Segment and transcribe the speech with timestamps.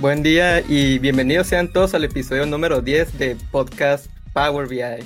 [0.00, 5.04] Buen día y bienvenidos sean todos al episodio número 10 de Podcast Power BI.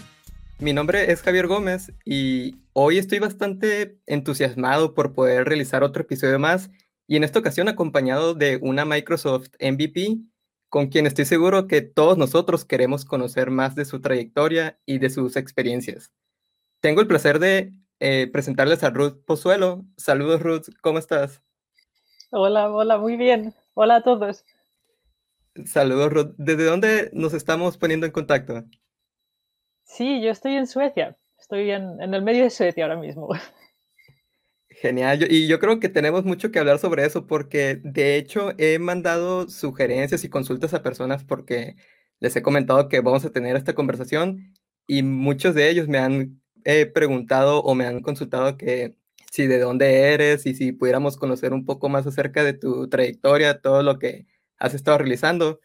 [0.58, 6.38] Mi nombre es Javier Gómez y hoy estoy bastante entusiasmado por poder realizar otro episodio
[6.38, 6.68] más
[7.06, 10.18] y en esta ocasión acompañado de una Microsoft MVP
[10.68, 15.08] con quien estoy seguro que todos nosotros queremos conocer más de su trayectoria y de
[15.08, 16.12] sus experiencias.
[16.80, 19.86] Tengo el placer de eh, presentarles a Ruth Pozuelo.
[19.96, 21.40] Saludos Ruth, ¿cómo estás?
[22.30, 23.54] Hola, hola, muy bien.
[23.72, 24.44] Hola a todos.
[25.64, 26.34] Saludos Ruth.
[26.38, 28.64] ¿Desde dónde nos estamos poniendo en contacto?
[29.84, 31.16] Sí, yo estoy en Suecia.
[31.38, 33.28] Estoy en, el medio de Suecia ahora mismo.
[34.68, 38.78] Genial, y yo creo que tenemos mucho que hablar sobre eso porque de hecho he
[38.78, 41.76] mandado sugerencias y consultas a personas porque
[42.18, 44.54] les he comentado que vamos a tener esta conversación
[44.86, 48.96] y muchos de ellos me han eh, preguntado o me han consultado que
[49.30, 53.60] si de dónde eres y si pudiéramos conocer un poco más acerca de tu trayectoria,
[53.60, 54.26] todo lo que
[54.62, 55.58] has estado realizando.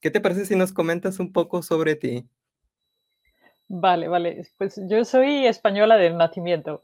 [0.00, 2.24] ¿Qué te parece si nos comentas un poco sobre ti?
[3.66, 4.46] Vale, vale.
[4.58, 6.82] Pues yo soy española de nacimiento.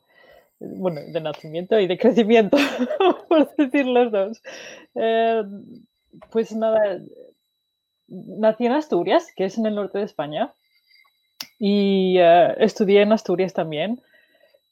[0.58, 2.58] Bueno, de nacimiento y de crecimiento,
[3.28, 4.42] por decir los dos.
[4.96, 5.42] Eh,
[6.30, 7.00] pues nada,
[8.08, 10.52] nací en Asturias, que es en el norte de España,
[11.58, 14.02] y eh, estudié en Asturias también.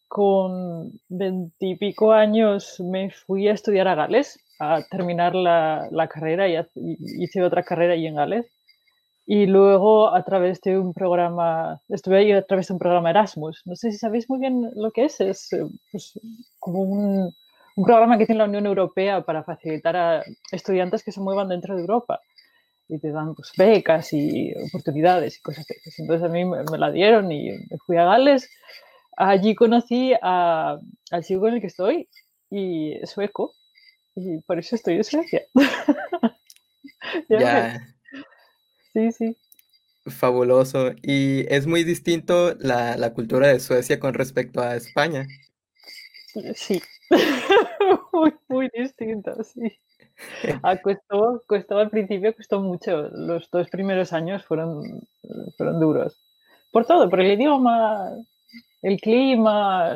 [0.09, 6.57] Con veintipico años me fui a estudiar a Gales, a terminar la, la carrera y,
[6.57, 8.47] y hice otra carrera ahí en Gales.
[9.31, 13.61] Y luego a través de un programa, estuve ahí a través de un programa Erasmus.
[13.67, 15.21] No sé si sabéis muy bien lo que es.
[15.21, 16.19] Es eh, pues,
[16.59, 17.35] como un,
[17.77, 21.75] un, programa que tiene la Unión Europea para facilitar a estudiantes que se muevan dentro
[21.75, 22.23] de Europa.
[22.89, 26.01] Y te dan pues, becas y oportunidades y cosas así.
[26.01, 28.49] Entonces a mí me, la dieron y me fui a Gales.
[29.15, 30.79] Allí conocí a,
[31.11, 32.09] al chico con el que estoy
[32.51, 33.53] y sueco.
[34.21, 35.43] Y por eso estoy en Suecia.
[37.29, 37.87] ya.
[38.93, 39.37] Sí, sí.
[40.07, 40.93] Fabuloso.
[41.03, 45.27] Y es muy distinto la, la cultura de Suecia con respecto a España.
[46.55, 46.83] Sí,
[48.13, 49.79] muy, muy distinto, sí.
[50.63, 53.09] Ah, costó, costó al principio, costó mucho.
[53.13, 55.07] Los dos primeros años fueron,
[55.57, 56.17] fueron duros.
[56.73, 58.11] Por todo, por el idioma,
[58.83, 59.95] el clima,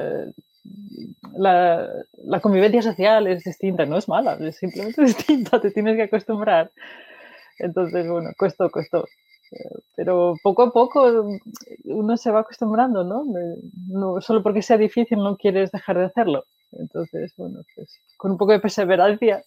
[1.36, 1.88] la,
[2.24, 6.70] la, convivencia social es distinta, no es mala, es simplemente distinta, te tienes que acostumbrar.
[7.58, 9.06] Entonces, bueno, costó, costó.
[9.96, 11.28] Pero poco a poco
[11.84, 13.24] uno se va acostumbrando, ¿no?
[13.88, 16.44] no solo porque sea difícil no quieres dejar de hacerlo.
[16.72, 19.42] Entonces, bueno, pues con un poco de perseverancia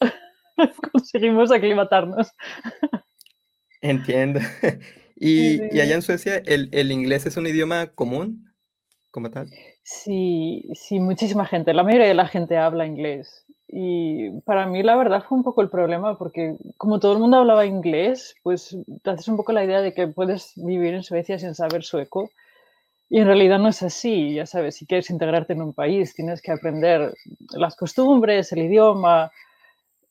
[0.92, 2.32] conseguimos aclimatarnos.
[3.82, 4.40] Entiendo.
[5.16, 8.54] ¿Y, ¿Y, allá en Suecia el, el, inglés es un idioma común
[9.12, 9.50] como tal?
[9.88, 11.72] Sí, sí, muchísima gente.
[11.74, 13.46] La mayoría de la gente habla inglés.
[13.68, 17.38] Y para mí la verdad fue un poco el problema porque como todo el mundo
[17.38, 21.38] hablaba inglés, pues te haces un poco la idea de que puedes vivir en Suecia
[21.38, 22.32] sin saber sueco.
[23.10, 26.42] Y en realidad no es así, ya sabes, si quieres integrarte en un país tienes
[26.42, 27.14] que aprender
[27.52, 29.32] las costumbres, el idioma.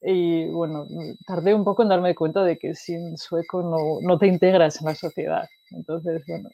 [0.02, 0.86] Y bueno,
[1.26, 4.88] tardé un poco en darme cuenta de que sin sueco no, no te integras en
[4.88, 5.48] la sociedad.
[5.70, 6.50] Entonces, bueno,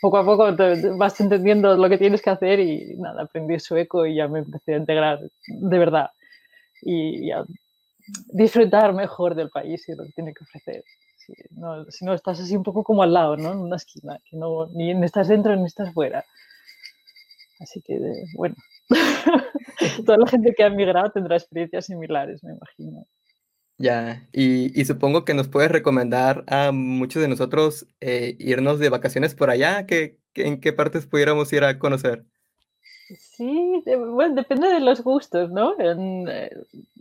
[0.00, 0.48] poco a poco
[0.96, 4.74] vas entendiendo lo que tienes que hacer y nada, aprendí sueco y ya me empecé
[4.74, 6.10] a integrar de verdad
[6.82, 7.44] y, a
[8.32, 10.82] disfrutar mejor del país y lo que tiene que ofrecer.
[11.90, 13.52] Si no, estás así un poco como al lado, ¿no?
[13.52, 16.24] En una esquina, que no, ni estás dentro ni estás fuera.
[17.60, 18.00] Así que,
[18.34, 18.56] bueno,
[20.06, 23.06] toda la gente que ha migrado tendrá experiencias similares, me imagino.
[23.80, 29.34] Ya, y, supongo que nos puedes recomendar a muchos de nosotros eh, irnos de vacaciones
[29.34, 32.26] por allá, que, ¿en qué partes pudiéramos ir a conocer?
[33.18, 35.80] Sí, bueno, depende de los gustos, ¿no?
[35.80, 36.50] En, eh,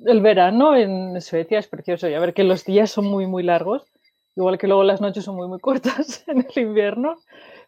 [0.06, 3.44] el verano en Suecia es precioso y a ver que los días son muy, muy
[3.44, 3.84] largos,
[4.38, 7.18] igual que luego las noches son muy, muy cortas en el invierno,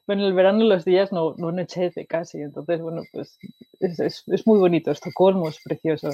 [0.06, 3.38] pero en el verano los días no, no anochece casi, entonces, bueno, pues
[3.82, 4.90] es, es, es muy bonito.
[4.90, 6.12] Estocolmo es precioso,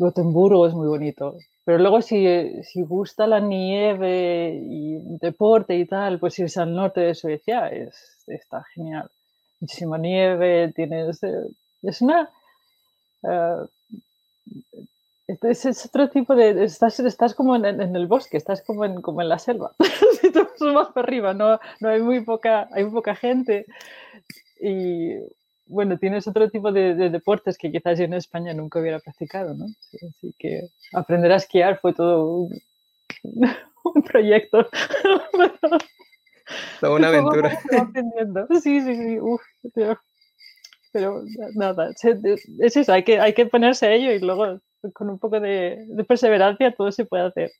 [0.00, 1.36] Gotemburgo es muy bonito,
[1.70, 2.26] pero luego si,
[2.64, 8.24] si gusta la nieve y deporte y tal, pues irse al norte de Suecia es,
[8.26, 9.08] está genial
[9.60, 11.22] muchísima nieve, tienes...
[11.22, 11.46] Eh,
[11.82, 12.28] es una...
[13.22, 13.68] Uh,
[15.26, 16.64] es, otro tipo de...
[16.64, 19.72] Estás, estás como en, en, el bosque, estás como en, como en la selva.
[19.78, 23.66] vas más para arriba, no, no hay muy poca, hay muy poca gente.
[24.60, 25.12] Y
[25.70, 29.54] bueno, tienes otro tipo de, de, deportes que quizás yo en España nunca hubiera practicado,
[29.54, 29.66] ¿no?
[30.08, 32.60] Así que aprender a esquiar fue todo un,
[33.84, 34.68] un proyecto.
[36.80, 37.56] Toda una aventura.
[38.60, 39.20] Sí, sí, sí.
[39.20, 39.40] Uf,
[40.92, 41.22] pero
[41.54, 44.60] nada, es eso, hay que, hay que ponerse a ello y luego
[44.92, 47.52] con un poco de, de, perseverancia todo se puede hacer.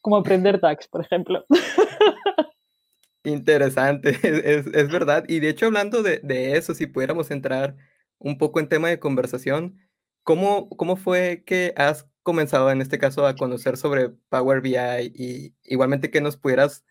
[0.00, 1.44] como aprender DAX, por ejemplo.
[3.24, 5.24] Interesante, es, es, verdad.
[5.28, 7.76] Y de hecho, hablando de, de, eso, si pudiéramos entrar
[8.18, 9.78] un poco en tema de conversación,
[10.22, 14.76] ¿cómo, ¿cómo fue que has comenzado en este caso a conocer sobre Power BI
[15.14, 16.84] y igualmente que nos pudieras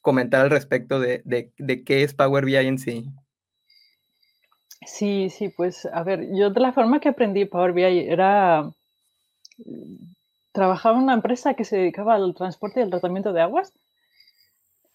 [0.00, 3.06] comentar al respecto de, de, de qué es Power BI en sí?
[4.86, 8.70] Sí, sí, pues a ver, yo de la forma que aprendí Power BI era
[10.52, 13.72] trabajaba en una empresa que se dedicaba al transporte y al tratamiento de aguas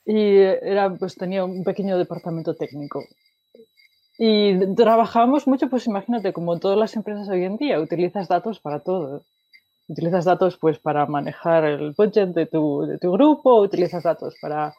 [0.08, 3.04] y era, pues, tenía un pequeño departamento técnico.
[4.18, 8.80] Y trabajábamos mucho, pues imagínate, como todas las empresas hoy en día, utilizas datos para
[8.80, 9.24] todo.
[9.90, 14.74] Utilizas datos pues para manejar el budget de tu, de tu grupo, utilizas datos para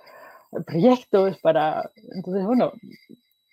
[0.66, 1.90] proyectos, para...
[2.14, 2.72] Entonces, bueno,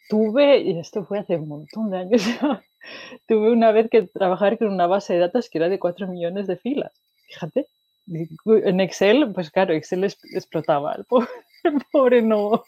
[0.09, 2.23] tuve, y esto fue hace un montón de años,
[3.27, 6.47] tuve una vez que trabajar con una base de datos que era de 4 millones
[6.47, 6.93] de filas.
[7.27, 7.67] Fíjate,
[8.07, 10.93] en Excel, pues claro, Excel explotaba.
[10.93, 11.27] El pobre,
[12.23, 12.63] no,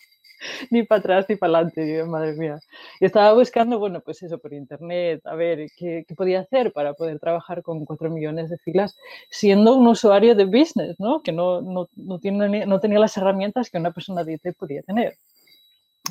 [0.69, 2.59] ni para atrás ni para adelante, madre mía.
[2.99, 6.93] Y estaba buscando, bueno, pues eso por internet, a ver qué, qué, podía hacer para
[6.93, 8.95] poder trabajar con 4 millones de filas
[9.29, 11.21] siendo un usuario de business, ¿no?
[11.21, 14.81] Que no, no, no, tiene, no tenía las herramientas que una persona de IT podía
[14.83, 15.17] tener.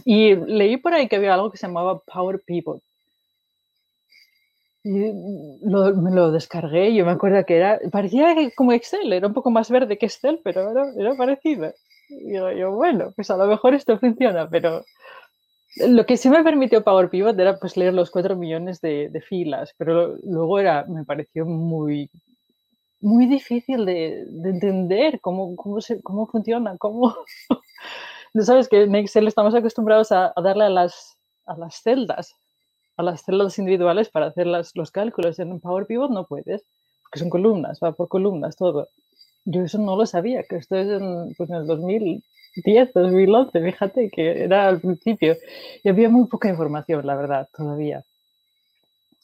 [0.04, 2.82] Y leí por ahí que había algo que se llamaba Power Pivot.
[4.88, 5.12] Y
[5.62, 9.50] lo, me lo descargué yo me acuerdo que era, parecía como Excel, era un poco
[9.50, 11.74] más verde que Excel, pero era, parecido.
[12.08, 14.84] Y yo, yo, bueno, pues a lo mejor esto funciona, pero
[15.88, 19.74] lo que sí me permitió Power Pivot era pues leer los 4 millones de, filas,
[19.76, 22.08] pero luego era, me pareció muy,
[23.00, 27.12] muy difícil de, de entender cómo, cómo, cómo funciona, cómo...
[28.32, 32.36] Tú sabes que en Excel estamos acostumbrados a, a darle a las, a las celdas,
[32.96, 35.38] a las celdas individuales para hacer las, los cálculos.
[35.38, 36.64] En Power Pivot no puedes,
[37.02, 38.88] porque son columnas, va por columnas todo.
[39.44, 44.10] Yo eso no lo sabía, que esto es en, pues en el 2010, 2011, fíjate
[44.10, 45.36] que era al principio.
[45.84, 48.04] Y había muy poca información, la verdad, todavía.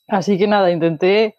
[0.07, 1.37] Así que nada, intenté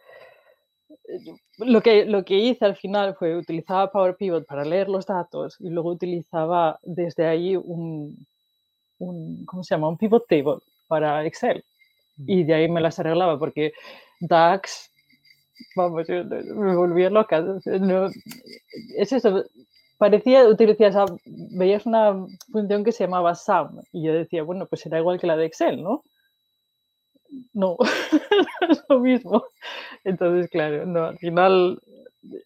[1.58, 5.58] lo que, lo que hice al final fue utilizaba Power Pivot para leer los datos
[5.60, 8.26] y luego utilizaba desde ahí un,
[9.00, 9.90] un ¿cómo se llama?
[9.90, 10.58] Un pivot table
[10.88, 11.64] para Excel.
[12.18, 13.74] Y de ahí me las arreglaba porque
[14.19, 14.92] DAX,
[15.75, 17.42] vamos, me volvía loca.
[17.42, 18.10] No,
[18.98, 19.44] es eso,
[19.98, 25.00] parecía, utilizar veías una función que se llamaba SUM y yo decía, bueno, pues será
[25.00, 26.04] igual que la de Excel, ¿no?
[27.54, 27.77] no,
[28.69, 29.44] es lo mismo.
[30.04, 31.80] Entonces, claro, no, al final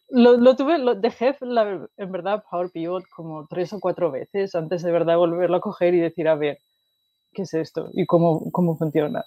[0.10, 4.92] lo, tuve, lo dejé en verdad Power Pivot como tres o cuatro veces antes de
[4.92, 6.60] verdad volverlo a coger y decir, a ver,
[7.34, 7.90] ¿qué es esto?
[7.94, 9.26] Y cómo, cómo funciona.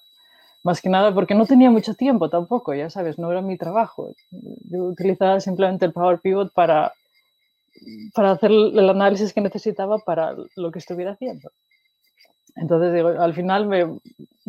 [0.62, 4.14] Más que nada porque no tenía mucho tiempo tampoco, ya sabes, no era mi trabajo.
[4.30, 6.92] Yo utilizaba simplemente el Power Pivot para,
[8.14, 11.50] para hacer el análisis que necesitaba para lo que estuviera haciendo.
[12.56, 13.98] Entonces, digo, al final me,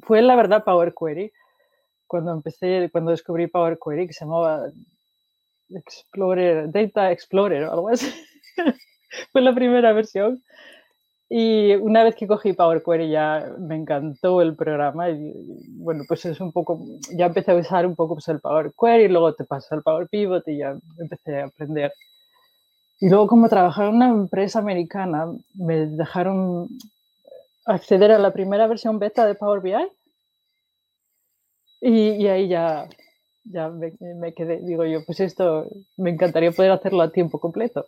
[0.03, 1.31] fue la verdad Power Query.
[2.07, 4.69] Cuando empecé, cuando descubrí Power Query, que se llamaba
[5.69, 8.11] Explorer, Data Explorer o algo así.
[9.31, 10.43] fue la primera versión.
[11.33, 15.31] Y una vez que cogí Power Query ya me encantó el programa y,
[15.77, 16.83] bueno, pues es un poco,
[17.15, 20.09] ya empecé a usar un poco pues, el Power Query, luego te pasas al Power
[20.09, 21.93] Pivot y ya empecé a aprender.
[22.99, 26.67] Y luego como trabajaba en una empresa americana, me dejaron
[27.63, 29.73] acceder a la primera versión beta de Power BI
[31.79, 32.89] y, ahí ya,
[33.45, 35.65] ya me, quedé, digo yo, pues esto
[35.95, 37.87] me encantaría poder hacerlo a tiempo completo.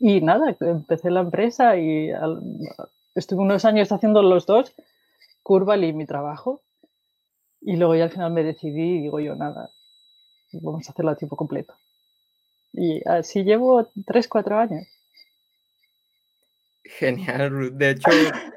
[0.00, 2.10] Y nada, empecé la empresa y
[3.14, 4.74] estuve unos años haciendo los dos,
[5.42, 6.62] Curval y mi trabajo.
[7.60, 9.70] Y luego ya al final me decidí y digo yo, nada,
[10.52, 11.74] vamos a hacerlo a tiempo completo.
[12.72, 14.86] Y así llevo 3, 4 años.
[16.84, 18.10] Genial, De hecho,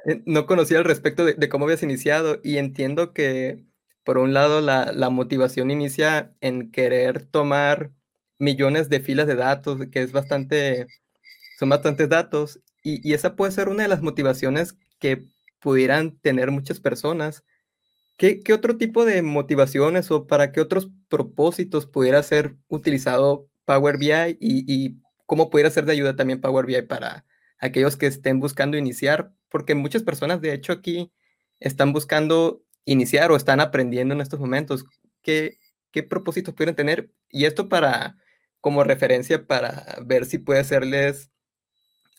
[0.05, 3.63] eh, no conocía al respecto de, cómo habías iniciado y entiendo que,
[4.03, 7.91] por un lado, la, la, motivación inicia en querer tomar
[8.37, 10.87] millones de filas de datos, que es bastante,
[11.59, 15.25] son bastantes datos, y, y esa puede ser una de las motivaciones que
[15.59, 17.43] pudieran tener muchas personas.
[18.15, 23.97] ¿Qué, ¿Qué, otro tipo de motivaciones o para qué otros propósitos pudiera ser utilizado Power
[23.97, 27.25] BI y, y cómo pudiera ser de ayuda también Power BI para
[27.59, 31.11] aquellos que estén buscando iniciar, porque muchas personas de hecho aquí
[31.59, 34.85] están buscando iniciar o están aprendiendo en estos momentos.
[35.21, 35.57] ¿Qué,
[35.91, 37.11] qué propósitos pueden tener?
[37.29, 38.15] Y esto para,
[38.61, 41.31] como referencia para ver si puede serles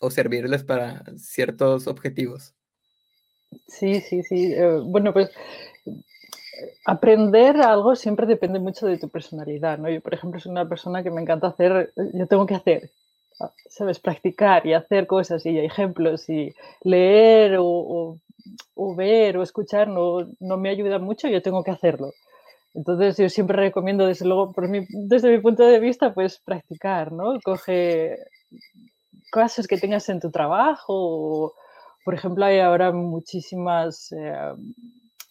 [0.01, 2.53] o servirles para ciertos objetivos.
[3.67, 4.53] Sí, sí, sí.
[4.53, 5.31] Eh, bueno, pues
[6.85, 9.89] aprender algo siempre depende mucho de tu personalidad, ¿no?
[9.89, 12.89] Yo, por ejemplo, soy una persona que me encanta hacer, yo tengo que hacer,
[13.69, 16.53] sabes, practicar y hacer cosas y ejemplos y
[16.83, 18.17] leer o,
[18.95, 22.13] ver o escuchar no, no me ayuda mucho, yo tengo que hacerlo.
[22.73, 27.39] Entonces yo siempre recomiendo, desde luego, por desde mi punto de vista, pues practicar, ¿no?
[27.43, 28.17] Coge
[29.31, 31.55] cosas que tengas en tu trabajo.
[32.05, 34.53] por ejemplo, hay ahora muchísimas eh,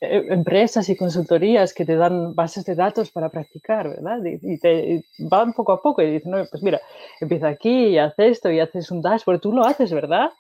[0.01, 4.19] e, empresas y consultorías que te dan bases de datos para practicar, ¿verdad?
[4.25, 6.81] Y, te van poco a poco y dicen, no, pues mira,
[7.21, 9.41] empieza aquí y haz esto y haces un dashboard.
[9.41, 10.31] Tú lo haces, ¿verdad?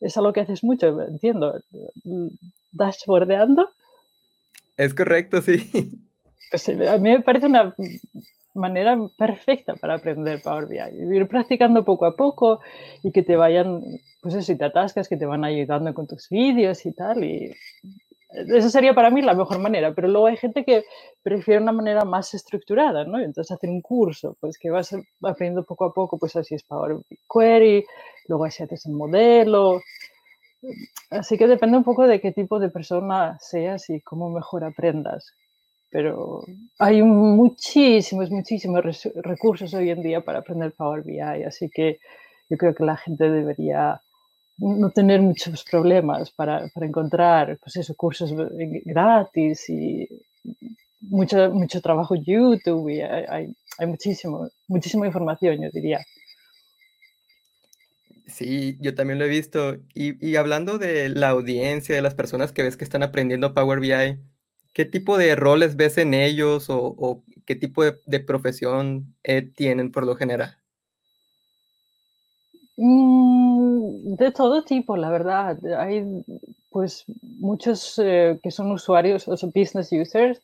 [0.00, 1.58] Es algo que haces mucho, entiendo.
[2.72, 3.70] ¿Dashboardeando?
[4.76, 5.70] Es correcto, sí.
[6.50, 7.74] Pues, eh, a mí me parece una
[8.54, 11.16] manera perfecta para aprender Power BI.
[11.16, 12.60] Ir practicando poco a poco
[13.02, 13.82] y que te vayan,
[14.22, 17.24] pues eso, si te atascas, que te van ayudando con tus vídeos y tal.
[17.24, 17.52] Y
[18.30, 19.92] esa sería para mí la mejor manera.
[19.94, 20.84] Pero luego hay gente que
[21.22, 23.18] prefiere una manera más estructurada, ¿no?
[23.18, 26.98] Entonces hacer un curso, pues que vas aprendiendo poco a poco, pues así es Power
[27.32, 27.84] Query,
[28.28, 29.80] luego así haces el modelo.
[31.10, 35.34] Así que depende un poco de qué tipo de persona seas y cómo mejor aprendas
[35.94, 36.42] pero
[36.80, 38.82] hay muchísimos, muchísimos
[39.14, 42.00] recursos hoy en día para aprender Power BI, así que
[42.50, 44.00] yo creo que la gente debería
[44.58, 48.34] no tener muchos problemas para, para encontrar pues esos cursos
[48.84, 50.08] gratis y
[51.00, 56.00] mucho, mucho trabajo YouTube y hay, hay muchísimo, muchísima información, yo diría.
[58.26, 59.76] Sí, yo también lo he visto.
[59.94, 63.78] Y, y hablando de la audiencia, de las personas que ves que están aprendiendo Power
[63.78, 64.18] BI,
[64.74, 70.04] ¿Qué tipo de roles ves en ellos o, qué tipo de, profesión eh, tienen por
[70.04, 70.56] lo general?
[72.76, 75.58] Mm, de todo tipo, la verdad.
[75.78, 76.04] Hay
[76.70, 80.42] pues muchos eh, que son usuarios o son business users.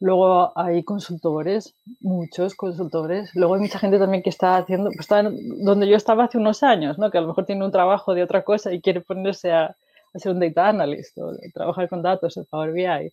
[0.00, 3.34] Luego hay consultores, muchos consultores.
[3.34, 6.62] Luego hay mucha gente también que está haciendo, pues está donde yo estaba hace unos
[6.62, 7.10] años, ¿no?
[7.10, 9.74] que a lo mejor tiene un trabajo de otra cosa y quiere ponerse a,
[10.14, 13.12] ser un data analyst o trabajar con datos en Power BI.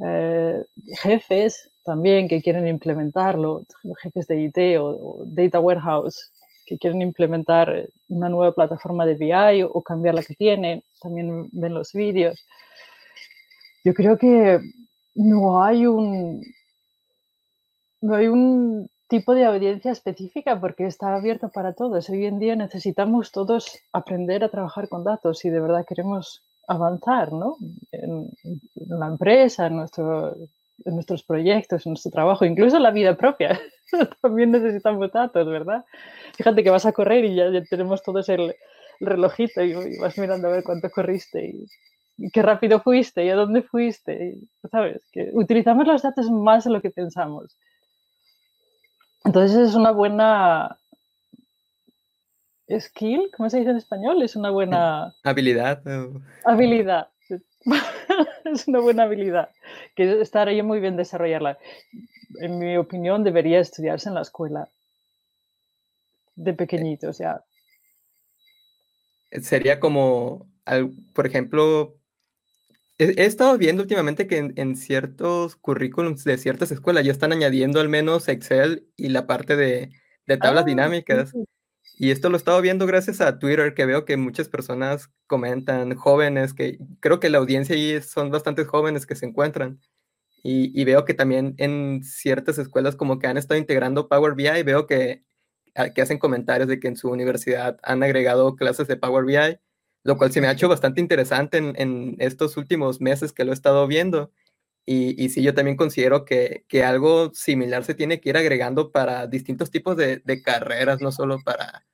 [0.00, 0.64] Eh,
[1.02, 3.64] jefes también que quieren implementarlo,
[4.02, 6.32] jefes de IT o, Data Warehouse
[6.66, 11.74] que quieren implementar una nueva plataforma de BI o, cambiar la que tienen, también ven
[11.74, 12.46] los vídeos.
[13.84, 14.60] Yo creo que
[15.14, 16.42] no hay un
[18.00, 22.08] no hay un tipo de audiencia específica porque está abierto para todos.
[22.10, 27.32] Hoy en día necesitamos todos aprender a trabajar con datos y de verdad queremos avanzar
[27.32, 27.56] ¿no?
[27.92, 28.30] en,
[28.88, 30.34] la empresa, en, nuestro,
[30.84, 33.60] en nuestros proyectos, en nuestro trabajo, incluso en la vida propia.
[34.22, 35.84] También necesitamos datos, ¿verdad?
[36.36, 38.54] Fíjate que vas a correr y ya, tenemos todos el,
[39.00, 43.62] relojito y, vas mirando a ver cuánto corriste y, qué rápido fuiste y a dónde
[43.62, 44.36] fuiste.
[44.70, 45.02] ¿Sabes?
[45.12, 47.56] Que utilizamos los datos más de lo que pensamos.
[49.24, 50.78] Entonces es una buena
[52.80, 54.22] skill, ¿cómo se dice en español?
[54.22, 55.14] Es una buena...
[55.22, 55.82] Habilidad.
[56.44, 57.08] Habilidad.
[58.44, 59.50] es una buena habilidad,
[59.94, 61.58] que estaría muy bien desarrollarla.
[62.40, 64.68] En mi opinión, debería estudiarse en la escuela,
[66.36, 67.44] de pequeñitos ya.
[69.42, 70.46] Sería como,
[71.12, 71.96] por ejemplo,
[72.98, 77.88] he, estado viendo últimamente que en, ciertos currículums de ciertas escuelas ya están añadiendo al
[77.88, 79.90] menos Excel y la parte de,
[80.38, 81.32] tablas ah, dinámicas.
[81.96, 85.94] Y esto lo he estado viendo gracias a Twitter, que veo que muchas personas comentan,
[85.94, 89.80] jóvenes, que creo que la audiencia ahí son bastantes jóvenes que se encuentran.
[90.46, 94.86] Y, veo que también en ciertas escuelas como que han estado integrando Power BI, veo
[94.86, 95.24] que,
[95.74, 99.58] ah, que hacen comentarios de que en su universidad han agregado clases de Power BI,
[100.02, 103.54] lo cual se me ha hecho bastante interesante en, estos últimos meses que lo he
[103.54, 104.32] estado viendo.
[104.86, 108.92] Y, y sí, yo también considero que, que, algo similar se tiene que ir agregando
[108.92, 111.86] para distintos tipos de, de, carreras, no solo para,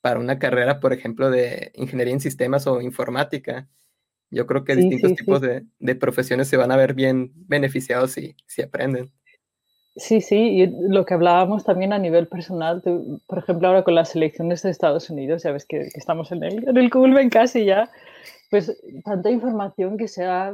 [0.00, 3.68] para una carrera, por ejemplo, de ingeniería en sistemas o informática.
[4.30, 8.34] Yo creo que distintos tipos De, de, profesiones se van a ver bien beneficiados si,
[8.46, 9.12] si aprenden.
[9.96, 12.82] Sí, sí, y lo que hablábamos también a nivel personal,
[13.28, 16.42] por ejemplo, ahora con las elecciones de Estados Unidos, ya ves que, que estamos en
[16.42, 17.92] el, en el culmen casi ya,
[18.50, 20.52] pues tanta información que se ha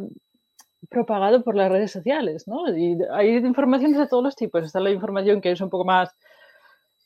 [0.88, 2.74] propagado por las redes sociales, ¿no?
[2.76, 4.64] Y hay informaciones de todos los tipos.
[4.64, 6.10] Está la información que es un poco más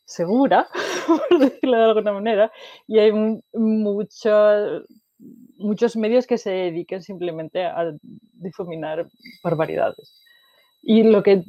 [0.05, 0.69] segura,
[1.07, 2.53] por decirlo de alguna manera,
[2.87, 3.13] y hay
[3.53, 4.85] mucho,
[5.57, 7.93] muchos medios que se dediquen simplemente a
[8.35, 9.09] difuminar
[9.43, 10.21] barbaridades.
[10.83, 11.43] Y lo que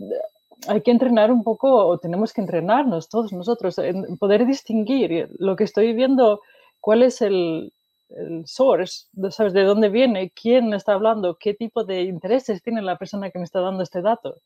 [0.67, 5.55] hay que entrenar un poco, o tenemos que entrenarnos todos nosotros, en poder distinguir lo
[5.55, 6.41] que estoy viendo,
[6.79, 7.74] cuál es el,
[8.10, 9.54] el source, ¿sabes?
[9.54, 13.46] De dónde viene, quién está hablando, qué tipo de intereses tiene la persona que me
[13.46, 14.42] está dando este dato.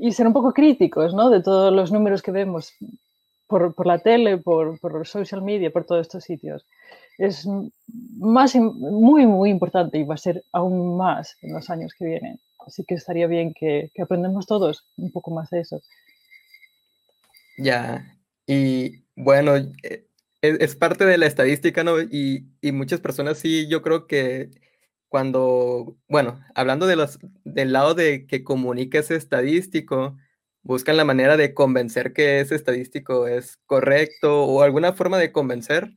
[0.00, 1.30] Y ser un poco críticos, ¿no?
[1.30, 2.72] De todos los números que vemos.
[3.46, 6.66] por, la tele, por, por social media, por todos estos sitios.
[7.16, 7.46] Es
[8.18, 12.40] más, muy, muy importante y va a ser aún más en los años que vienen.
[12.66, 15.80] Así que estaría bien que, que aprendamos todos un poco más de eso.
[17.56, 20.05] Ya, y bueno, eh,
[20.42, 22.00] es, parte de la estadística, ¿no?
[22.00, 24.50] Y, y, muchas personas sí, yo creo que
[25.08, 30.16] cuando, bueno, hablando de los, del lado de que comunica ese estadístico,
[30.62, 35.94] buscan la manera de convencer que ese estadístico es correcto o alguna forma de convencer,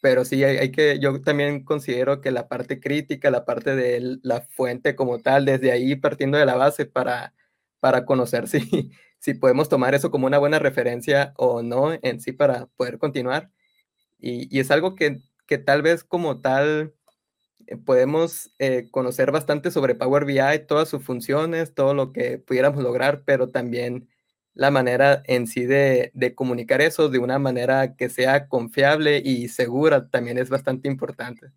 [0.00, 4.42] pero sí hay, que, yo también considero que la parte crítica, la parte de la
[4.42, 7.34] fuente como tal, desde ahí partiendo de la base para,
[7.80, 12.32] para conocer si, si podemos tomar eso como una buena referencia o no en sí
[12.32, 13.50] para poder continuar.
[14.20, 16.94] Y, y es algo que, que tal vez como tal
[17.66, 22.82] eh, podemos eh, conocer bastante sobre Power BI, todas sus funciones, todo lo que pudiéramos
[22.82, 24.08] lograr, pero también
[24.54, 29.48] la manera en sí de, de, comunicar eso de una manera que sea confiable y
[29.48, 31.52] segura también es bastante importante.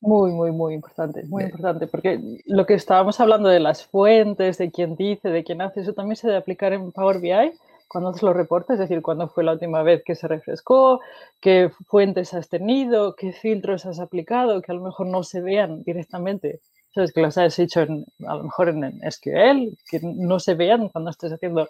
[0.00, 4.70] Muy, muy, muy importante, muy importante, porque lo que estábamos hablando de las fuentes, de
[4.70, 7.52] quién dice, de quién hace, eso también se debe aplicar en Power BI
[7.90, 11.00] cuando haces los reportes, es decir, cuándo fue la última vez que se refrescó,
[11.40, 15.82] qué fuentes has tenido, qué filtros has aplicado, que a lo mejor no se vean
[15.82, 16.60] directamente.
[16.94, 21.10] Sabes que los has hecho a lo mejor en, SQL, que no se vean cuando
[21.10, 21.68] estés haciendo.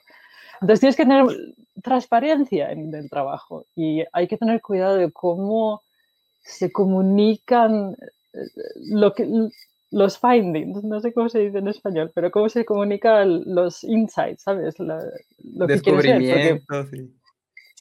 [0.61, 1.25] Entonces tienes que tener
[1.83, 5.81] transparencia en el trabajo y hay que tener cuidado de cómo
[6.43, 7.97] se comunican
[8.35, 8.39] eh,
[8.91, 9.27] lo que,
[9.91, 14.43] los findings, no sé cómo se dice en español, pero cómo se comunican los insights,
[14.43, 14.79] ¿sabes?
[14.79, 15.75] lo que
[16.91, 17.13] sí.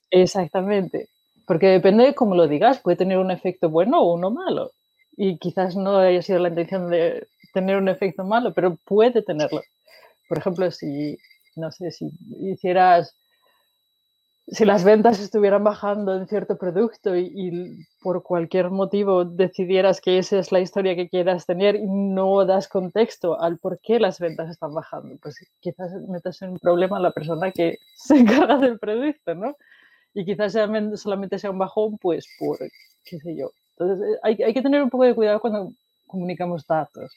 [0.09, 1.09] Exactamente.
[1.45, 4.71] Porque depende de cómo lo digas, puede tener un efecto bueno o uno malo.
[5.17, 9.61] Y quizás no haya sido la intención de tener un efecto malo, pero puede tenerlo.
[10.27, 11.17] Por ejemplo, si,
[11.55, 13.15] no sé, si hicieras
[14.51, 20.39] si las ventas estuvieran bajando en cierto producto y, por cualquier motivo decidieras que esa
[20.39, 24.49] es la historia que quieras tener y no das contexto al por qué las ventas
[24.49, 28.79] están bajando, pues quizás metas en un problema a la persona que se encarga del
[28.79, 29.55] producto, ¿no?
[30.13, 32.57] Y quizás solamente sea un bajón, pues por,
[33.05, 33.51] qué sé yo.
[33.77, 35.73] Entonces eh, hay, hay que tener un poco de cuidado cuando
[36.07, 37.13] comunicamos datos.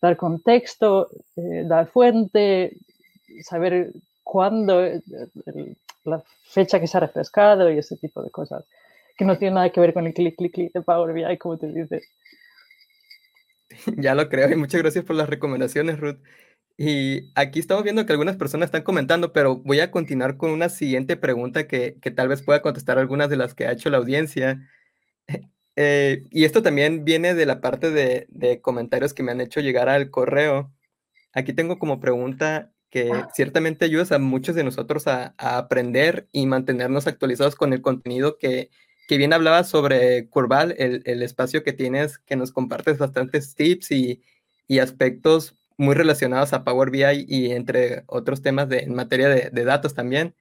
[0.00, 2.76] Dar contexto, eh, dar fuente,
[3.42, 5.02] saber cuándo, eh,
[6.08, 8.64] la fecha que se ha refrescado y ese tipo de cosas,
[9.16, 11.58] que no tiene nada que ver con el clic, clic, clic de Power BI, como
[11.58, 12.08] te dices.
[13.96, 16.18] Ya lo creo y muchas gracias por las recomendaciones, Ruth.
[16.76, 20.68] Y aquí estamos viendo que algunas personas están comentando, pero voy a continuar con una
[20.68, 23.98] siguiente pregunta que, que tal vez pueda contestar algunas de las que ha hecho la
[23.98, 24.60] audiencia.
[25.80, 29.60] Eh, y esto también viene de la parte de, de, comentarios que me han hecho
[29.60, 30.72] llegar al correo.
[31.32, 33.28] Aquí tengo como pregunta, que ah.
[33.34, 38.70] ciertamente ayudas a muchos de nosotros a, aprender y mantenernos actualizados con el contenido que,
[39.06, 43.90] que bien hablabas sobre Curval, el, el, espacio que tienes, que nos compartes bastantes tips
[43.92, 44.22] y,
[44.66, 49.50] y, aspectos muy relacionados a Power BI y entre otros temas de, en materia de,
[49.50, 50.34] de datos también.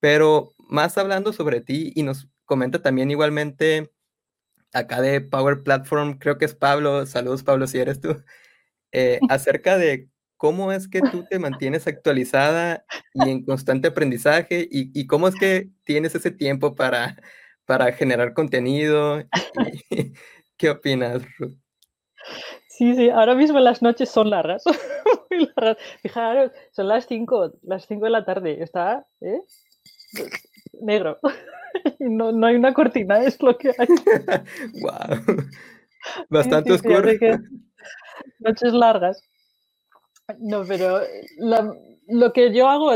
[0.00, 3.90] Pero más hablando sobre ti y nos comenta también igualmente
[4.72, 8.22] acá de Power Platform, creo que es Pablo, saludos Pablo si eres tú,
[8.92, 10.08] eh, acerca de
[10.40, 14.66] ¿cómo es que tú te mantienes actualizada y en constante aprendizaje?
[14.70, 17.18] ¿Y, cómo es que tienes ese tiempo para,
[17.66, 19.22] para generar contenido?
[20.56, 21.58] ¿Qué opinas, Ruth?
[22.68, 24.64] Sí, sí, ahora mismo las noches son largas.
[25.30, 25.76] Muy largas.
[26.00, 28.62] Fijaros, son las 5, las 5 de la tarde.
[28.62, 29.42] Está ¿eh?
[30.80, 31.18] negro.
[32.00, 33.86] No, no, hay una cortina, es lo que hay.
[34.82, 35.36] wow.
[36.28, 37.08] Bastante oscuro.
[38.40, 39.29] noches largas.
[40.38, 41.00] No, pero
[42.08, 42.92] lo que yo hago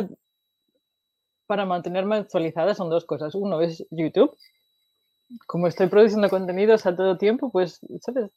[1.46, 3.34] para mantenerme actualizada son dos cosas.
[3.34, 4.36] Uno es YouTube.
[5.46, 8.30] Como estoy produciendo contenidos a todo tiempo, pues, ¿sabes?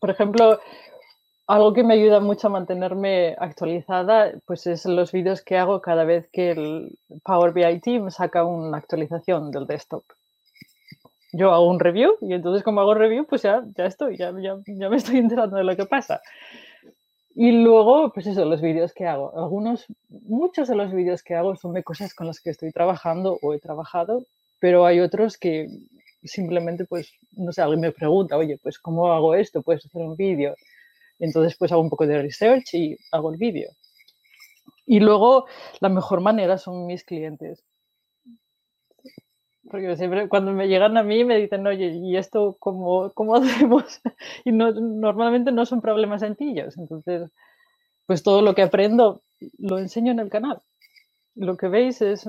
[0.00, 0.58] Por ejemplo,
[1.46, 6.04] algo que me ayuda mucho a mantenerme actualizada, pues es los vídeos que hago cada
[6.04, 10.04] vez que el Power BI Team saca una actualización del desktop.
[11.32, 14.96] Yo hago un review y entonces como hago review, pues ya, ya estoy, ya me
[14.96, 16.20] estoy enterando de lo que pasa.
[17.34, 19.36] Y luego, pues eso, los vídeos que hago.
[19.36, 23.38] Algunos, muchos de los vídeos que hago son de cosas con las que estoy trabajando
[23.40, 24.26] o he trabajado,
[24.58, 25.68] pero hay otros que
[26.22, 29.62] simplemente, pues, no sé, alguien me pregunta, oye, pues, ¿cómo hago esto?
[29.62, 30.54] ¿Puedes hacer un vídeo?
[31.18, 33.70] Entonces, pues, hago un poco de research y hago el vídeo.
[34.86, 35.46] Y luego,
[35.80, 37.64] la mejor manera son mis clientes.
[39.72, 44.00] Porque siempre cuando me llegan a mí me dicen, oye, ¿y esto cómo, cómo hacemos?
[44.44, 46.76] Y no, normalmente no son problemas sencillos.
[46.76, 47.30] Entonces,
[48.06, 49.22] pues todo lo que aprendo
[49.58, 50.60] lo enseño en el canal.
[51.34, 52.28] lo que veis es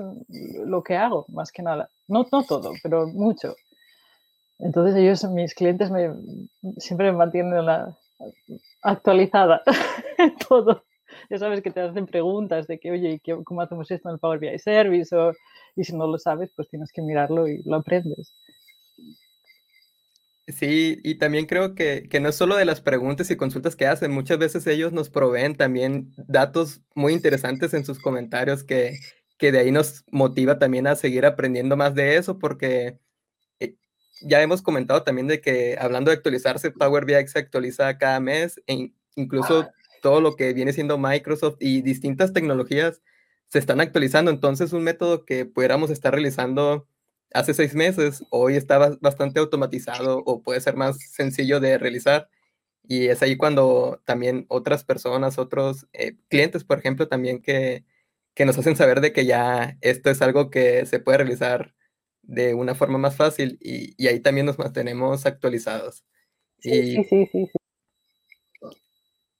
[0.64, 1.90] lo que hago, más que nada.
[2.08, 3.54] No, no todo, pero mucho.
[4.58, 6.14] Entonces ellos, mis clientes, me,
[6.78, 7.94] siempre me mantienen la,
[8.82, 9.62] actualizada
[10.48, 10.84] todo.
[11.30, 14.38] Ya sabes que te hacen preguntas de que, oye, ¿cómo hacemos esto en el Power
[14.38, 15.14] BI Service?
[15.14, 15.32] O,
[15.76, 18.32] y si no lo sabes, pues tienes que mirarlo y lo aprendes.
[20.46, 23.86] Sí, y también creo que, que, no es solo de las preguntas y consultas que
[23.86, 28.98] hacen, muchas veces ellos nos proveen también datos muy interesantes en sus comentarios que,
[29.38, 32.98] que de ahí nos motiva también a seguir aprendiendo más de eso, porque
[33.58, 33.76] eh,
[34.20, 38.60] ya hemos comentado también de que hablando de actualizarse, Power BI se actualiza cada mes,
[38.66, 39.66] e incluso
[40.04, 43.00] todo lo que viene siendo Microsoft y distintas tecnologías
[43.48, 46.86] se están actualizando, entonces un método que pudiéramos estar realizando
[47.32, 52.28] hace seis meses, hoy está bastante automatizado o puede ser más sencillo de realizar.
[52.86, 57.86] Y es ahí cuando también otras personas, otros eh, clientes, por ejemplo, también que,
[58.34, 61.74] que, nos hacen saber de que ya esto es algo que se puede realizar
[62.20, 66.04] de una forma más fácil y, y ahí también nos mantenemos actualizados.
[66.58, 67.63] Sí, sí, sí, sí.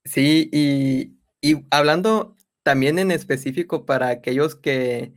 [0.05, 5.15] Sí, y, y, hablando también en específico para aquellos que,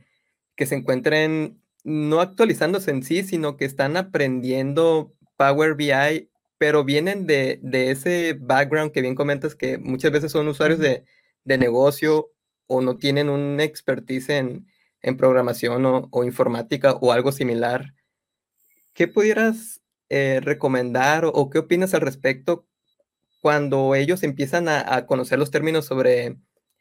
[0.56, 7.26] que se encuentren no actualizándose en sí, sino que están aprendiendo Power BI, pero vienen
[7.26, 11.04] de, ese background que bien comentas que muchas veces son usuarios de,
[11.44, 12.30] negocio
[12.66, 14.66] o no tienen un expertise en,
[15.16, 17.94] programación o, informática o algo similar.
[18.92, 22.66] ¿Qué pudieras eh, recomendar o, qué opinas al respecto
[23.40, 26.36] cuando ellos empiezan a, conocer los términos sobre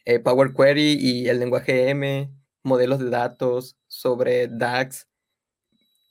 [0.05, 2.31] eh, Power Query y el lenguaje M,
[2.63, 5.07] modelos de datos, sobre DAX,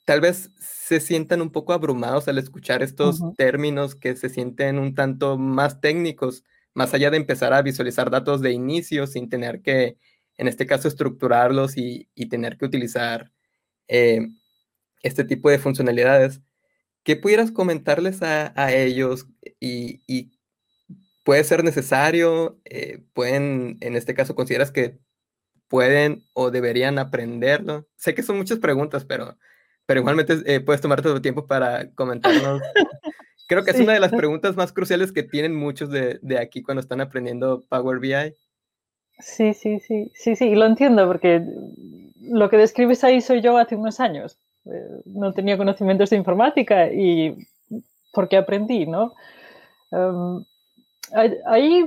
[0.07, 4.95] tal vez se sientan un poco abrumados al escuchar estos términos que se sienten un
[4.95, 9.97] tanto más técnicos, más allá de empezar a visualizar datos de inicio sin tener que,
[10.37, 13.33] en este caso, estructurarlos y, tener que utilizar
[13.89, 14.29] eh,
[15.01, 16.41] este tipo de funcionalidades.
[17.03, 19.27] ¿Qué pudieras comentarles a, ellos
[19.59, 20.31] y,
[21.27, 22.57] puede ser necesario?
[22.63, 24.97] Eh, ¿Pueden, en este caso, consideras que
[25.67, 27.85] pueden o deberían aprenderlo?
[27.97, 29.37] Sé que son muchas preguntas, pero,
[29.85, 32.61] pero igualmente eh, puedes tomarte tu tiempo para comentarnos.
[33.49, 36.63] Creo que es una de las preguntas más cruciales que tienen muchos de, de, aquí
[36.63, 38.33] cuando están aprendiendo Power BI.
[39.19, 41.43] Sí, sí, sí, sí, sí, lo entiendo porque
[42.21, 44.37] lo que describes ahí soy yo hace unos años.
[44.63, 47.35] Eh, no tenía conocimientos de informática y
[48.13, 49.13] porque aprendí, ¿no?
[49.91, 50.45] Um,
[51.13, 51.85] ahí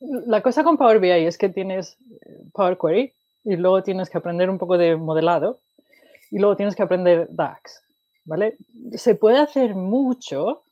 [0.00, 3.12] la cosa con Power BI es que tienes eh, Power Query
[3.44, 5.60] y luego tienes que aprender un poco de modelado
[6.30, 7.82] y luego tienes que aprender DAX,
[8.24, 8.56] ¿vale?
[8.92, 10.62] Se puede hacer mucho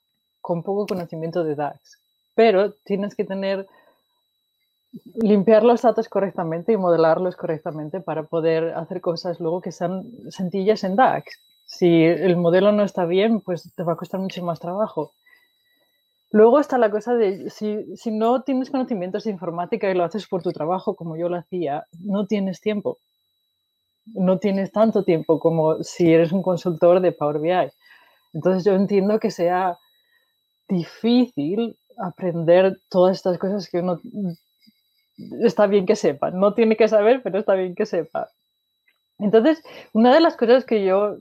[0.40, 2.01] con poco conocimiento de DAX,
[2.35, 3.66] pero tienes que tener
[5.16, 10.85] limpiar los datos correctamente y modelarlos correctamente para poder hacer cosas luego que sean sencillas
[10.85, 11.40] en DAX.
[11.66, 15.14] Si el modelo no está bien, pues te va a costar mucho más trabajo.
[16.35, 20.27] Luego está la cosa de si, si, no tienes conocimientos de informática y lo haces
[20.27, 22.99] por tu trabajo como yo lo hacía, no tienes tiempo.
[24.07, 27.70] No tienes tanto tiempo como si eres un consultor de Power BI.
[28.33, 29.79] Entonces yo entiendo que sea
[30.68, 34.01] difícil aprender todas estas cosas que uno
[35.40, 36.33] está bien que sepa.
[36.33, 38.29] No tiene que saber, pero está bien que sepa.
[39.20, 41.18] Entonces, una de las cosas que yo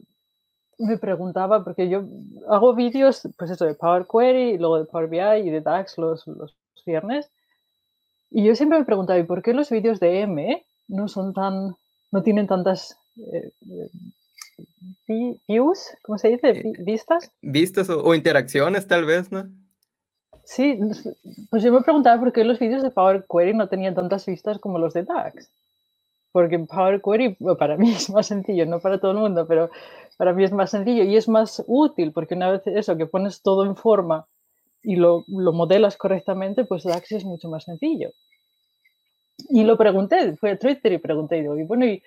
[0.78, 2.04] me preguntaba, porque yo
[2.50, 5.98] hago vídeos, pues eso, de Power Query, y luego de Power BI y de DAX
[5.98, 6.56] los, los
[6.86, 7.30] viernes.
[8.30, 11.76] Y yo siempre me preguntaba, ¿y por qué los vídeos de M no son tan,
[12.12, 13.52] no tienen tantas eh,
[15.08, 15.92] eh, views?
[16.02, 16.50] ¿Cómo se dice?
[16.50, 17.32] Eh, ¿Vistas?
[17.42, 19.48] Vistas o, interacciones, tal vez, ¿no?
[20.46, 20.78] Sí,
[21.50, 24.60] pues yo me preguntaba por qué los vídeos de Power Query no tenían tantas vistas
[24.60, 25.50] como los de DAX
[26.34, 29.70] porque Power Query para mí es más sencillo, no para todo el mundo, pero
[30.18, 33.42] para mí es más sencillo y es más útil, porque una vez eso, que pones
[33.42, 34.28] todo en forma
[34.84, 38.10] y lo, lo modelas correctamente, pues DAX es mucho más sencillo.
[39.50, 42.02] Y lo pregunté, fui a Twitter y pregunté, y bueno, y,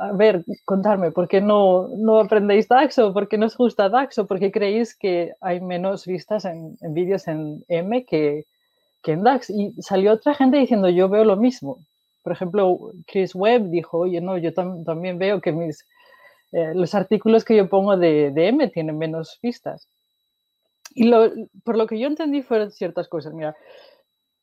[0.00, 3.88] a ver, contarme, ¿por qué no, no aprendéis DAX o por qué no os gusta
[3.88, 8.46] DAX o por qué creéis que hay menos vistas en, en vídeos en M que,
[9.02, 9.50] que en DAX?
[9.50, 11.80] Y salió otra gente diciendo, yo veo lo mismo.
[12.28, 15.88] Por ejemplo, Chris Webb dijo, oye, no, yo también veo que mis,
[16.52, 19.88] eh, los artículos que yo pongo de, de, M tienen menos vistas.
[20.90, 21.32] Y lo,
[21.64, 23.32] por lo que yo entendí fueron ciertas cosas.
[23.32, 23.56] Mira,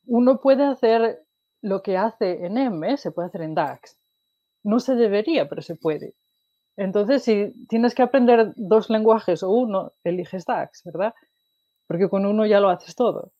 [0.08, 1.21] uno puede hacer
[1.62, 3.95] lo que hace en M, se puede hacer en DAX.
[4.63, 6.15] No se debería, pero se puede.
[6.78, 11.13] Entonces, si tienes que aprender dos lenguajes o uno, eliges DAX, ¿verdad?
[11.86, 13.32] Porque con uno ya lo haces todo.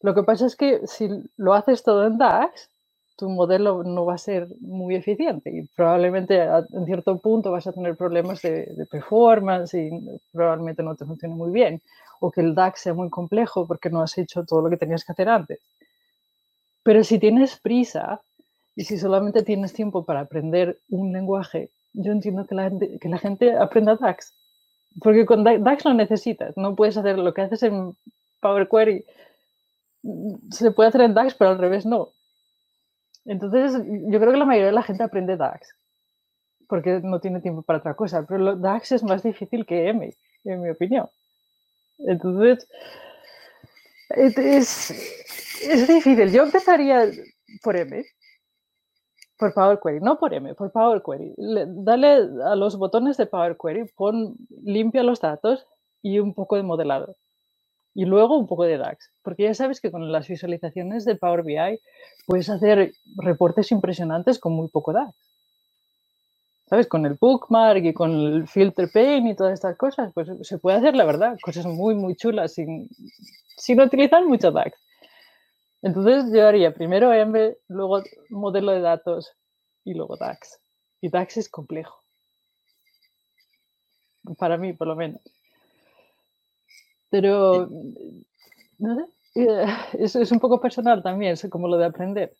[0.00, 2.70] Lo que pasa es que si lo haces todo en DAX,
[3.16, 7.72] tu modelo no va a ser muy eficiente y probablemente en cierto punto vas a
[7.72, 9.90] tener problemas de, performance y
[10.32, 11.80] probablemente no te funcione muy bien
[12.20, 15.04] o que el DAX sea muy complejo porque no has hecho todo lo que tenías
[15.04, 15.60] que hacer antes.
[16.82, 18.20] Pero si tienes prisa
[18.76, 23.08] y si solamente tienes tiempo para aprender un lenguaje, yo entiendo que la gente, que
[23.08, 24.32] la gente aprenda DAX.
[25.00, 26.56] Porque con DAX lo necesitas.
[26.56, 27.96] No puedes hacer lo que haces en
[28.40, 29.04] Power Query.
[30.50, 32.10] Se puede hacer en DAX, pero al revés no.
[33.24, 35.74] Entonces, yo creo que la mayoría de la gente aprende DAX.
[36.68, 38.24] Porque no tiene tiempo para otra cosa.
[38.26, 41.08] Pero DAX es más difícil que M, en mi opinión.
[41.98, 42.68] Entonces,
[44.10, 44.90] es,
[45.62, 46.32] es difícil.
[46.32, 47.10] Yo empezaría
[47.62, 48.04] por M
[49.38, 51.34] por Power Query, no por M, por Power Query.
[51.36, 55.66] dale a los botones de Power Query, pon, limpia los datos
[56.02, 57.16] y un poco de modelado.
[57.94, 59.10] Y luego un poco de DAX.
[59.22, 61.80] Porque ya sabes que con las visualizaciones de Power BI
[62.26, 65.14] puedes hacer reportes impresionantes con muy poco DAX.
[66.66, 66.88] ¿Sabes?
[66.88, 70.78] Con el bookmark y con el filter pane y todas estas cosas, pues se puede
[70.78, 72.88] hacer, la verdad, cosas muy, muy chulas sin,
[73.56, 74.76] sin utilizar mucho DAX.
[75.82, 79.36] Entonces yo haría primero M, luego modelo de datos
[79.84, 80.58] y luego DAX.
[81.02, 82.02] Y DAX es complejo.
[84.38, 85.20] Para mí, por lo menos.
[87.14, 87.70] Pero,
[88.78, 89.04] no sé,
[89.36, 89.66] eh,
[90.00, 92.34] es, es un poco personal también, es como lo de aprender.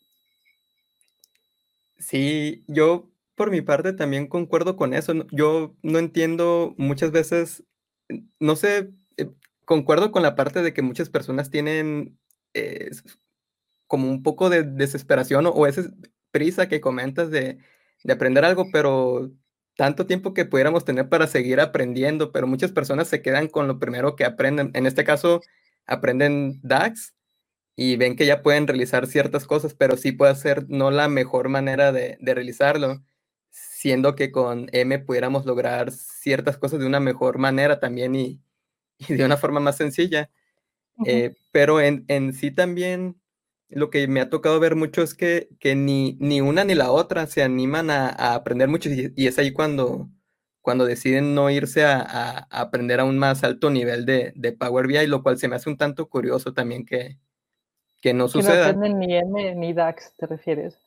[1.97, 5.13] Sí, yo por mi parte también concuerdo con eso.
[5.31, 7.63] Yo no entiendo muchas veces,
[8.41, 9.31] no sé, eh,
[9.65, 12.19] concuerdo con la parte de que muchas personas tienen
[12.55, 12.91] eh,
[13.87, 15.85] como un poco de desesperación o, esa
[16.33, 17.59] prisa que comentas de,
[18.09, 19.31] aprender algo, pero
[19.77, 23.79] tanto tiempo que pudiéramos tener para seguir aprendiendo, pero muchas personas se quedan con lo
[23.79, 24.71] primero que aprenden.
[24.75, 25.41] En este caso,
[25.87, 27.15] aprenden DAX
[27.77, 31.49] y ven que ya pueden realizar ciertas cosas, pero sí puede ser no la mejor
[31.49, 33.03] manera de, realizarlo,
[33.51, 38.41] siendo que con M pudiéramos lograr ciertas cosas de una mejor manera también y,
[39.09, 40.31] de una forma más sencilla.
[41.05, 43.17] Eh, pero en, en sí también
[43.69, 46.91] lo que me ha tocado ver mucho es que, que ni, ni una ni la
[46.91, 50.09] otra se animan a, aprender mucho y, es ahí cuando,
[50.61, 55.07] cuando deciden no irse a, aprender a un más alto nivel de, de, Power BI,
[55.07, 57.19] lo cual se me hace un tanto curioso también que,
[58.01, 58.73] que no suceda.
[58.73, 60.79] no aprenden ni M ni DAX, ¿te refieres?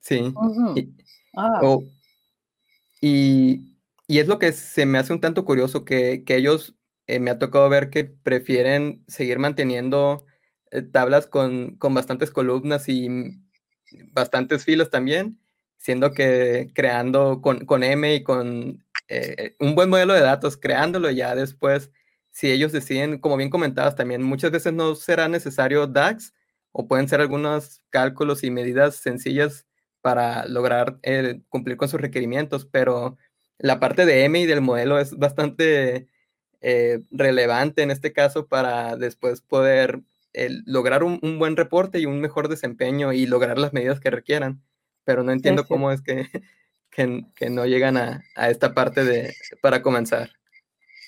[0.00, 0.34] sí.
[1.36, 1.78] Ah.
[3.00, 6.74] y, y, es lo que se me hace un tanto curioso, que, que ellos,
[7.06, 10.26] eh, me ha tocado ver que prefieren seguir manteniendo
[10.82, 13.08] tablas con, bastantes columnas y
[14.12, 15.38] bastantes filas también,
[15.78, 21.34] siendo que creando con, M y con eh, un buen modelo de datos, creándolo ya
[21.34, 21.90] después,
[22.30, 26.32] si ellos deciden, como bien comentabas también, muchas veces no será necesario DAX
[26.72, 29.66] o pueden ser algunos cálculos y medidas sencillas
[30.00, 33.16] para lograr eh, cumplir con sus requerimientos, pero
[33.58, 36.08] la parte de M y del modelo es bastante
[37.10, 40.00] relevante en este caso para después poder
[40.66, 44.62] lograr un, buen reporte y un mejor desempeño y lograr las medidas que requieran.
[45.04, 46.28] Pero no entiendo cómo es que,
[46.90, 50.30] que, no llegan a, esta parte de, para comenzar.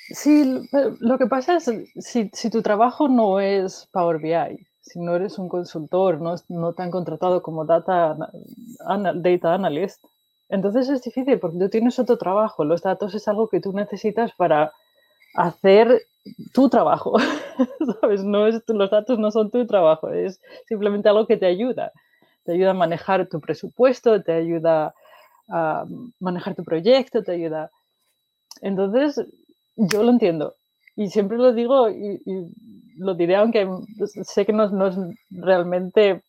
[0.09, 0.67] Sí,
[1.01, 5.39] lo que pasa es, si, si, tu trabajo no es Power BI, si no eres
[5.39, 8.17] un consultor, no, no te han contratado como data,
[9.15, 10.05] data analyst,
[10.49, 12.65] entonces es difícil porque tú tienes otro trabajo.
[12.65, 14.73] Los datos es algo que tú necesitas para
[15.35, 16.03] hacer
[16.53, 17.17] tu trabajo,
[18.01, 18.25] ¿sabes?
[18.25, 21.93] No es, los datos no son tu trabajo, es simplemente algo que te ayuda.
[22.45, 24.95] Te ayuda a manejar tu presupuesto, te ayuda
[25.49, 25.85] a
[26.21, 27.71] manejar tu proyecto, te ayuda.
[28.61, 29.25] Entonces,
[29.77, 30.55] yo lo entiendo.
[30.97, 32.21] Y siempre lo digo y,
[32.97, 33.69] lo diré, aunque
[34.25, 34.97] sé que no, no, es
[35.31, 36.23] realmente,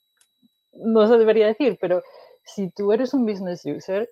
[0.73, 2.03] no se debería decir, pero
[2.43, 4.09] si tú eres un business user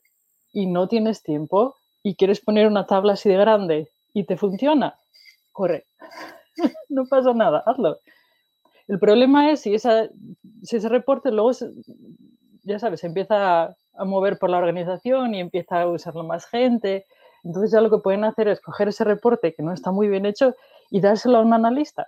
[0.54, 4.95] y no tienes tiempo y quieres poner una tabla así de grande y te funciona,
[5.55, 5.85] corre.
[6.89, 7.97] no pasa nada, hazlo.
[8.87, 10.09] El problema es si, esa,
[10.61, 11.51] si ese reporte luego,
[12.63, 17.07] ya sabes, se empieza a, mover por la organización y empieza a usarlo más gente.
[17.43, 20.25] Entonces ya lo que pueden hacer es coger ese reporte que no está muy bien
[20.25, 20.53] hecho
[20.91, 22.07] y dárselo a un analista.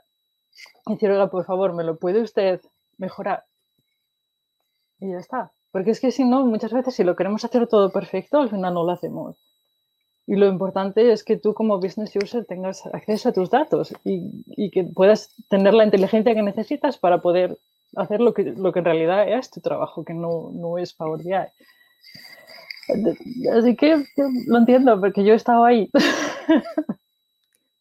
[0.85, 2.61] Y decir, oiga, por favor, ¿me lo puede usted
[2.97, 3.45] mejorar?
[4.99, 5.51] Y ya está.
[5.71, 8.73] Porque es que si no, muchas veces si lo queremos hacer todo perfecto, al final
[8.73, 9.56] no lo hacemos.
[10.27, 14.69] Y lo importante es que tú como business user tengas acceso a tus datos y,
[14.71, 17.57] que puedas tener la inteligencia que necesitas para poder
[17.95, 21.23] hacer lo que, lo que en realidad es tu trabajo, que no, no es Power
[21.23, 21.33] BI.
[23.53, 24.03] Así que
[24.47, 25.89] lo entiendo, porque yo he estado ahí.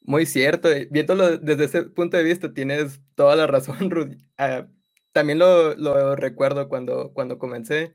[0.06, 0.68] Muy cierto.
[0.90, 4.18] Viéndolo desde ese punto de vista, tienes toda la razón, Rudy.
[4.38, 4.66] Ah,
[5.12, 7.94] también lo, recuerdo cuando, cuando comencé.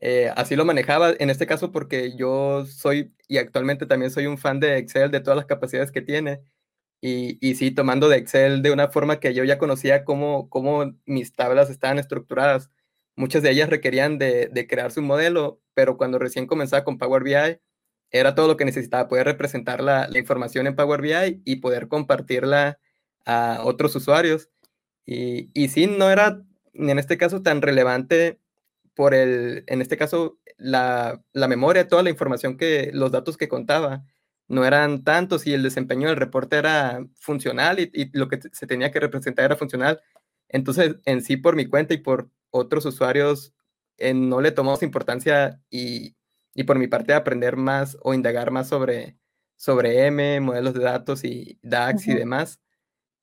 [0.00, 4.38] Eh, así lo manejaba, en este caso porque yo soy y actualmente también soy un
[4.38, 6.42] fan de Excel, de todas las capacidades que tiene.
[7.00, 10.94] Y, y sí, tomando de Excel de una forma que yo ya conocía cómo, cómo
[11.06, 12.70] mis tablas estaban estructuradas.
[13.16, 17.22] Muchas de ellas requerían de, de crearse un modelo, pero cuando recién comenzaba con Power
[17.22, 17.60] BI,
[18.10, 21.88] era todo lo que necesitaba, poder representar la, la información en Power BI y poder
[21.88, 22.78] compartirla
[23.26, 24.50] a otros usuarios.
[25.06, 26.42] Y, y sí, no era
[26.74, 28.40] en este caso tan relevante
[28.94, 33.48] por el, en este caso, la, la, memoria, toda la información que, los datos que
[33.48, 34.04] contaba,
[34.48, 38.66] no eran tantos y el desempeño del reporte era funcional y, y lo que se
[38.66, 40.00] tenía que representar era funcional.
[40.48, 43.54] Entonces, en sí, por mi cuenta y por otros usuarios,
[44.14, 46.16] no le tomamos importancia y,
[46.54, 49.16] y, por mi parte aprender más o indagar más sobre,
[49.56, 52.60] sobre M, modelos de datos y DAX y demás.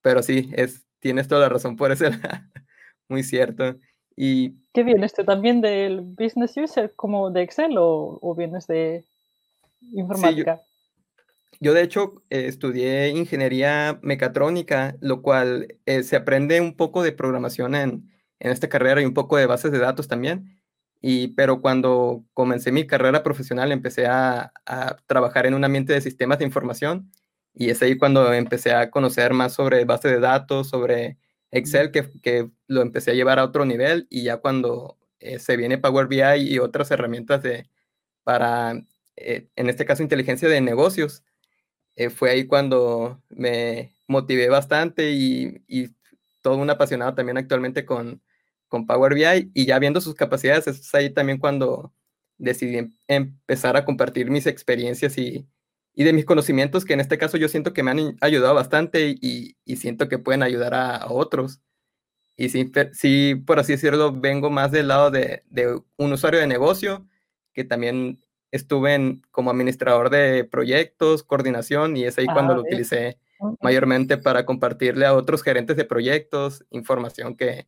[0.02, 2.06] Pero sí, es, tienes toda la razón por eso.
[3.10, 3.78] Muy cierto.
[4.16, 9.04] Y, ¿Qué vienes tú también del business user como de Excel o, o vienes de
[9.94, 10.62] informática?
[11.60, 17.76] yo, de hecho estudié ingeniería mecatrónica, lo cual eh, se aprende un poco de programación
[17.76, 20.60] en, en esta carrera y un poco de bases de datos también.
[21.02, 26.02] Y, pero cuando comencé mi carrera profesional empecé a, a, trabajar en un ambiente de
[26.02, 27.12] sistemas de información
[27.54, 31.18] y es ahí cuando empecé a conocer más sobre bases de datos, sobre
[31.52, 35.58] Excel, que, que lo empecé a llevar a otro nivel y ya cuando eh, se
[35.58, 37.70] viene Power BI y otras herramientas de,
[38.24, 38.82] para,
[39.18, 41.24] eh, en este caso, inteligencia de negocios,
[41.96, 45.90] eh, fue ahí cuando me motivé bastante y, y
[46.42, 48.22] todo un apasionado también actualmente con,
[48.68, 51.94] con Power BI y ya viendo sus capacidades, es ahí también cuando
[52.38, 55.48] decidí em, empezar a compartir mis experiencias y,
[55.94, 59.16] y de mis conocimientos, que en este caso yo siento que me han ayudado bastante
[59.20, 61.62] y, y siento que pueden ayudar a, otros.
[62.38, 66.48] Y sí, sí, por así decirlo, vengo más del lado de, de un usuario de
[66.48, 67.06] negocio,
[67.54, 68.20] que también
[68.52, 73.20] estuve en, como administrador de proyectos, coordinación, y es ahí cuando ah, lo utilicé
[73.62, 77.68] mayormente para compartirle a otros gerentes de proyectos información que,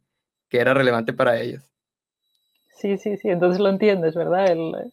[0.49, 1.72] que era relevante para ellos.
[2.83, 4.51] Sí, sí, sí, entonces lo entiendes, ¿verdad?
[4.51, 4.91] El,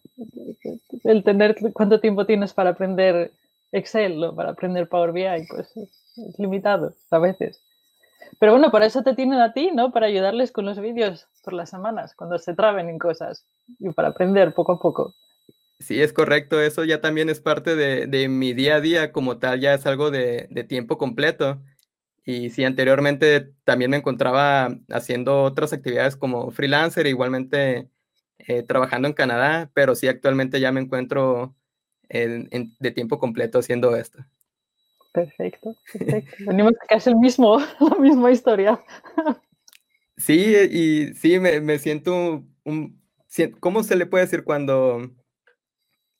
[1.03, 3.33] el tener cuánto tiempo tienes para aprender
[3.73, 7.61] Excel o para aprender Power BI, pues es, limitado a veces.
[8.39, 9.91] Pero bueno, para eso te tienen a ti, ¿no?
[9.91, 13.45] Para ayudarles con los vídeos por las semanas, cuando se traben en cosas
[13.81, 15.13] y para aprender poco a poco.
[15.81, 16.61] Sí, es correcto.
[16.61, 19.85] Eso ya también es parte de, de mi día a día como tal, ya es
[19.85, 21.59] algo de, de tiempo completo.
[22.25, 27.89] Y sí, anteriormente también me encontraba haciendo otras actividades como freelancer, igualmente
[28.39, 31.55] eh, trabajando en Canadá, pero sí actualmente ya me encuentro
[32.09, 34.25] en, en, de tiempo completo haciendo esto.
[35.13, 36.37] Perfecto, perfecto.
[36.47, 38.83] Venimos que es el mismo, la misma historia.
[40.17, 43.03] Sí, y sí, me, me siento un,
[43.61, 45.11] ¿cómo se le puede decir cuando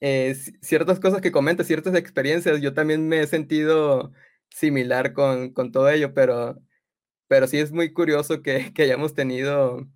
[0.01, 4.13] eh, ciertas cosas que comenta, ciertas experiencias, yo también me he sentido
[4.51, 6.57] similar con, con todo ello, pero,
[7.29, 9.87] pero sí es muy curioso que, que hayamos tenido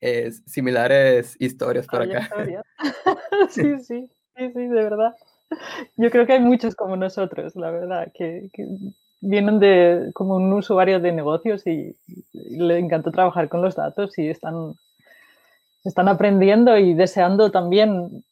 [0.00, 2.28] eh, similares historias por acá.
[3.50, 5.14] sí, sí, sí, sí, de verdad.
[5.96, 8.66] Yo creo que hay muchos como nosotros, la verdad, que, que
[9.20, 11.96] vienen de como un usuario de negocios y,
[12.32, 14.74] y, le encanta trabajar con los datos y están,
[15.84, 18.24] están aprendiendo y deseando también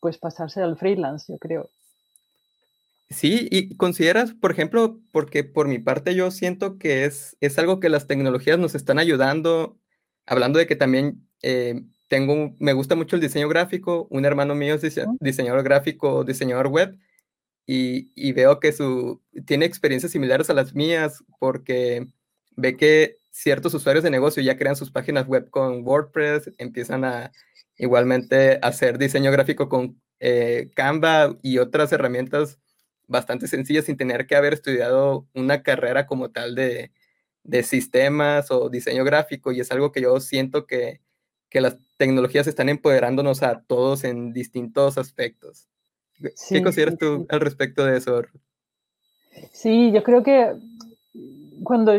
[0.00, 1.70] pues pasarse al freelance, yo creo.
[3.10, 7.80] Sí, y consideras, por ejemplo, porque por mi parte yo siento que es, es algo
[7.80, 9.78] que las tecnologías nos están ayudando,
[10.26, 14.74] hablando de que también eh, tengo, me gusta mucho el diseño gráfico, un hermano mío
[14.74, 16.98] es dise diseñador gráfico, diseñador web,
[17.66, 22.06] y, y, veo que su, tiene experiencias similares a las mías porque
[22.56, 27.32] ve que ciertos usuarios de negocio ya crean sus páginas web con WordPress, empiezan a
[27.76, 32.58] igualmente hacer diseño gráfico con eh, Canva y otras herramientas
[33.08, 36.92] bastante sencilla sin tener que haber estudiado una carrera como tal de,
[37.42, 41.00] de sistemas o diseño gráfico y es algo que yo siento que,
[41.48, 45.66] que las tecnologías están empoderándonos a todos en distintos aspectos.
[46.34, 47.26] Sí, ¿Qué consideras sí, tú sí.
[47.30, 48.22] al respecto de eso?
[49.52, 50.52] Sí, yo creo que
[51.62, 51.92] cuando,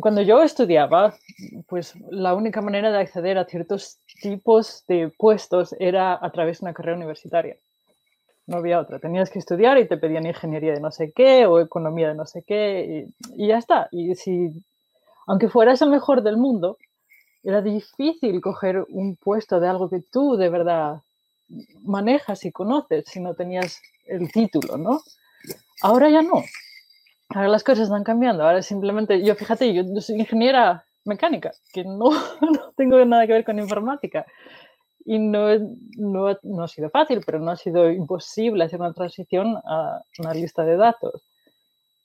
[0.00, 1.14] cuando yo estudiaba,
[1.68, 6.64] pues la única manera de acceder a ciertos tipos de puestos era a través de
[6.64, 7.56] una carrera universitaria
[8.50, 8.98] no había otra.
[8.98, 12.26] Tenías que estudiar y te pedían ingeniería de no sé qué o economía de no
[12.26, 13.88] sé qué y, y ya está.
[13.92, 14.50] Y si,
[15.26, 16.76] aunque fueras el mejor del mundo,
[17.42, 21.00] era difícil coger un puesto de algo que tú de verdad
[21.82, 25.00] manejas y conoces si no tenías el título, ¿no?
[25.82, 26.42] Ahora ya no.
[27.30, 28.42] Ahora las cosas están cambiando.
[28.42, 33.44] Ahora simplemente, yo fíjate, yo soy ingeniera mecánica, que no, no tengo nada que ver
[33.44, 34.26] con informática.
[35.10, 35.48] Y no,
[35.96, 40.34] no, no, ha sido fácil, pero no ha sido imposible hacer una transición a una
[40.34, 41.20] lista de datos.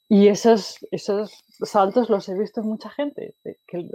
[0.09, 3.35] Y esos, esos saltos los he visto en mucha gente.
[3.67, 3.87] Que,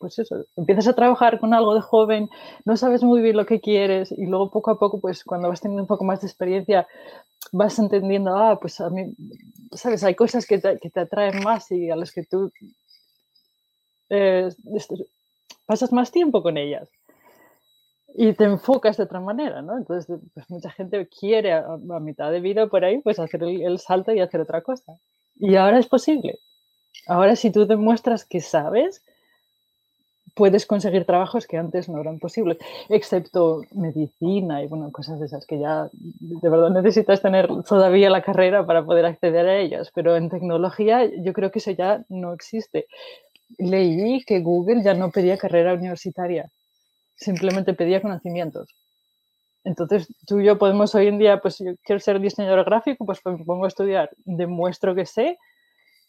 [0.00, 2.28] pues eso, empiezas a trabajar con algo de joven,
[2.64, 5.60] no sabes muy bien lo que quieres y luego poco a poco, pues cuando vas
[5.60, 6.88] teniendo un poco más de experiencia,
[7.52, 9.14] vas entendiendo, ah, pues a mí,
[9.74, 12.50] sabes, hay cosas que te, que te atraen más y a las que tú
[14.10, 14.48] eh,
[15.66, 16.90] pasas más tiempo con ellas
[18.18, 19.76] y te enfocas de otra manera, ¿no?
[19.76, 24.12] Entonces, pues mucha gente quiere a, mitad de vida por ahí, pues hacer el, salto
[24.12, 24.94] y hacer otra cosa.
[25.38, 26.38] Y ahora es posible.
[27.06, 29.02] Ahora si tú demuestras que sabes,
[30.34, 32.56] puedes conseguir trabajos que antes no eran posibles,
[32.88, 38.22] excepto medicina y bueno, cosas de esas que ya de verdad necesitas tener todavía la
[38.22, 42.32] carrera para poder acceder a ellas, pero en tecnología yo creo que eso ya no
[42.32, 42.86] existe.
[43.58, 46.50] Leí que Google ya no pedía carrera universitaria
[47.16, 48.68] simplemente pedía conocimientos.
[49.64, 53.20] Entonces, tú y yo podemos hoy en día, pues yo quiero ser diseñador gráfico, pues
[53.24, 55.38] me pongo a estudiar, demuestro que sé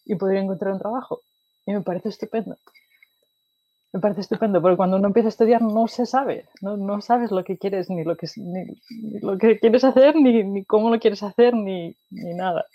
[0.05, 1.21] y podría encontrar un trabajo.
[1.65, 2.55] Y me parece estupendo.
[3.93, 7.31] Me parece estupendo, porque cuando uno empieza a estudiar no se sabe, no, no sabes
[7.31, 8.65] lo que quieres, ni lo que, ni,
[9.21, 12.65] lo que quieres hacer, ni, ni, cómo lo quieres hacer, ni, ni nada.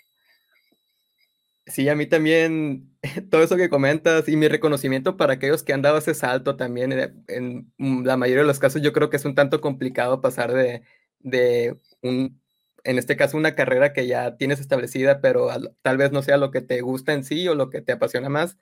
[1.65, 2.93] Sí, a mí también
[3.31, 6.91] todo eso que comentas y mi reconocimiento para aquellos que han dado ese salto también,
[6.91, 7.71] eh, en
[8.05, 10.83] la mayoría de los casos yo creo que es un tanto complicado pasar de,
[11.19, 12.41] de un,
[12.83, 15.47] en este caso, una carrera que ya tienes establecida, pero
[15.81, 18.27] tal vez no sea lo que te gusta en sí o lo que te apasiona
[18.29, 18.57] más.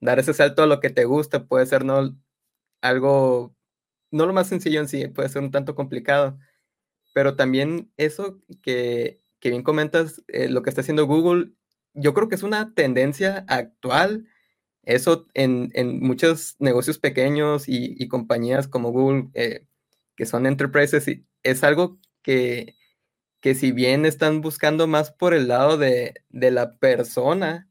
[0.00, 2.16] Dar ese salto a lo que te gusta puede ser no
[2.82, 3.54] algo,
[4.12, 6.38] no lo más sencillo en sí, puede ser un tanto complicado,
[7.12, 11.52] pero también eso que, que bien comentas, eh, lo que está haciendo Google
[11.96, 14.28] yo creo que es una tendencia actual.
[14.84, 15.70] Eso en,
[16.00, 19.66] muchos negocios pequeños y, compañías como Google, eh,
[20.14, 21.06] que son enterprises,
[21.42, 22.76] es algo que,
[23.40, 27.68] que si bien están buscando más por el lado de, la persona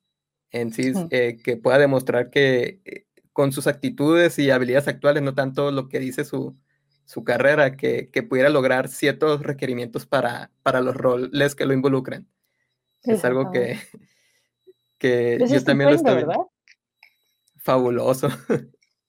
[0.51, 5.35] en sí, eh, que pueda demostrar que eh, con sus actitudes y habilidades actuales, no
[5.35, 6.57] tanto lo que dice su,
[7.25, 12.27] carrera, que, pudiera lograr ciertos requerimientos para, para los roles que lo involucren.
[13.03, 13.77] Es algo que,
[14.97, 16.35] que yo también lo estoy ¿verdad?
[17.57, 18.29] Fabuloso.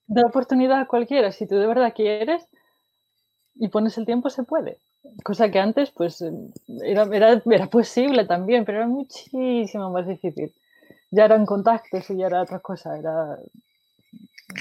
[0.07, 2.47] Da oportunidad a cualquiera, si tú de verdad quieres
[3.55, 4.79] y pones el tiempo, se puede.
[5.23, 6.23] Cosa que antes, pues,
[6.83, 10.53] era, era, era posible también, pero era muchísimo más difícil.
[11.11, 13.37] Ya eran contactos y ya era otra cosa, era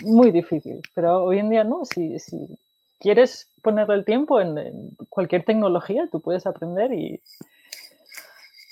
[0.03, 0.81] muy difícil.
[0.95, 2.59] Pero hoy en día no, si, si
[2.99, 7.21] quieres ponerle el tiempo en, en, cualquier tecnología, tú puedes aprender y,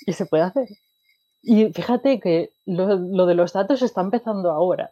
[0.05, 0.67] y se puede hacer.
[1.47, 4.91] Y fíjate que lo, de los datos está empezando ahora.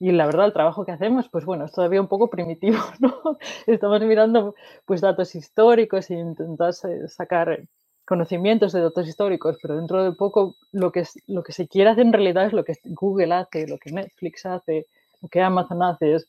[0.00, 3.38] Y la verdad, el trabajo que hacemos, pues bueno, es todavía un poco primitivo, ¿no?
[3.66, 4.54] Estamos mirando
[4.86, 7.60] pues datos históricos e intentar sacar
[8.06, 12.06] conocimientos de datos históricos, pero dentro de poco lo que, lo que se quiere hacer
[12.06, 14.86] en realidad es lo que Google hace, lo que Netflix hace,
[15.20, 16.26] lo que Amazon hace, es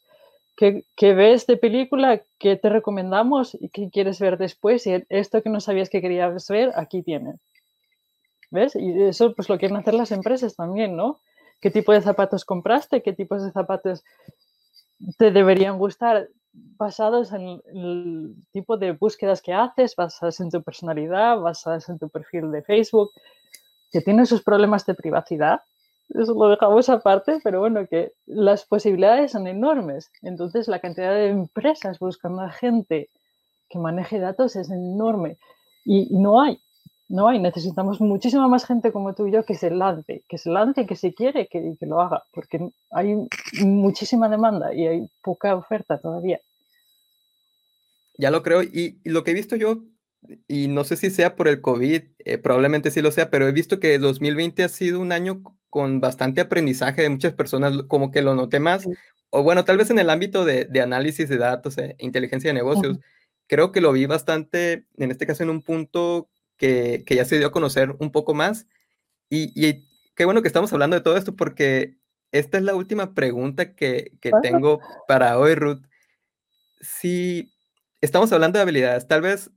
[0.58, 5.42] qué, qué ves de película, qué te recomendamos y qué quieres ver después y esto
[5.42, 7.40] que no sabías que querías ver, aquí tienes.
[8.56, 8.76] ¿Ves?
[8.78, 11.20] Y eso pues lo quieren hacer las empresas también, ¿no?
[11.60, 13.04] ¿Qué tipo de zapatos compraste?
[13.04, 14.04] ¿Qué tipos de zapatos
[15.18, 16.30] te deberían gustar?
[16.54, 22.08] Basados en el tipo de búsquedas que haces, basadas en tu personalidad, basadas en tu
[22.08, 23.12] perfil de Facebook,
[23.92, 25.60] que tiene sus problemas de privacidad.
[26.08, 30.12] Eso lo dejamos aparte, pero bueno, que las posibilidades son enormes.
[30.22, 33.10] Entonces, la cantidad de empresas buscando a gente
[33.70, 35.38] que maneje datos es enorme.
[35.84, 36.58] Y no hay,
[37.08, 40.50] no hay, necesitamos muchísima más gente como tú y yo que se lance, que se
[40.50, 43.16] lance, que se quiere que, que lo haga, porque hay
[43.62, 46.40] muchísima demanda y hay poca oferta todavía.
[48.18, 49.84] Ya lo creo, y, lo que he visto yo,
[50.48, 53.52] y no sé si sea por el COVID, eh, probablemente sí lo sea, pero he
[53.52, 58.24] visto que 2020 ha sido un año con bastante aprendizaje de muchas personas, como que
[58.24, 58.88] lo noté más,
[59.30, 62.98] o bueno, tal vez en el ámbito de, análisis de datos e inteligencia de negocios,
[63.48, 67.48] creo que lo vi bastante, en este caso en un punto que, ya se dio
[67.48, 68.68] a conocer un poco más.
[69.30, 69.86] Y,
[70.16, 71.98] qué bueno que estamos hablando de todo esto porque
[72.32, 75.84] esta es la última pregunta que, tengo para hoy, Ruth.
[76.80, 77.54] Si
[78.02, 79.52] estamos hablando de habilidades, tal vez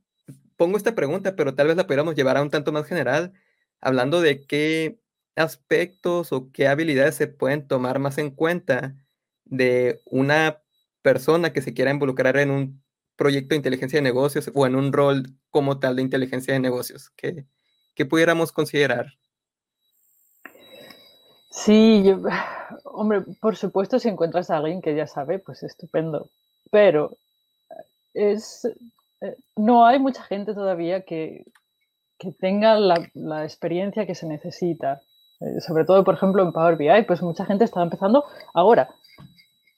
[0.56, 3.32] pongo esta pregunta, pero tal vez la pudiéramos llevar a un tanto más general,
[3.80, 5.00] hablando de qué
[5.36, 8.96] aspectos o qué habilidades se pueden tomar más en cuenta
[9.44, 10.62] de una
[11.02, 12.82] persona que se quiera involucrar en un
[13.18, 17.10] proyecto de inteligencia de negocios o en un rol como tal de inteligencia de negocios
[17.10, 17.44] que,
[17.94, 19.18] que pudiéramos considerar?
[21.50, 22.20] Sí, yo,
[22.84, 26.30] hombre, por supuesto, si encuentras a alguien que ya sabe, pues estupendo.
[26.70, 27.18] Pero
[28.14, 28.64] es,
[29.20, 31.44] eh, no hay mucha gente todavía que,
[32.18, 35.00] que tenga la, la, experiencia que se necesita.
[35.40, 38.94] Eh, sobre todo, por ejemplo, en Power BI, pues mucha gente está empezando ahora.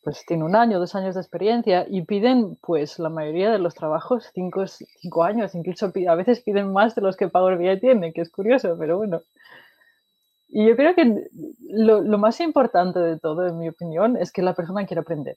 [0.03, 3.75] Pues tiene un año, dos años de experiencia y piden, pues la mayoría de los
[3.75, 8.13] trabajos, cinco, cinco años, incluso a veces piden más de los que Power BI tiene,
[8.13, 9.21] que es curioso, pero bueno.
[10.49, 11.29] Y yo creo que
[11.69, 15.37] lo, lo, más importante de todo, en mi opinión, es que la persona quiera aprender.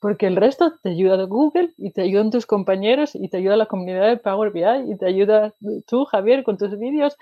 [0.00, 3.66] Porque el resto te ayuda Google y te ayudan tus compañeros y te ayuda la
[3.66, 5.52] comunidad de Power BI y te ayuda
[5.86, 7.16] tú, Javier, con tus vídeos.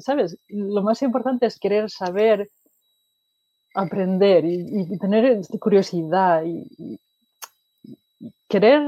[0.00, 0.36] ¿Sabes?
[0.48, 2.50] Lo más importante es querer saber
[3.74, 6.98] aprender y, tener curiosidad y,
[8.48, 8.82] querer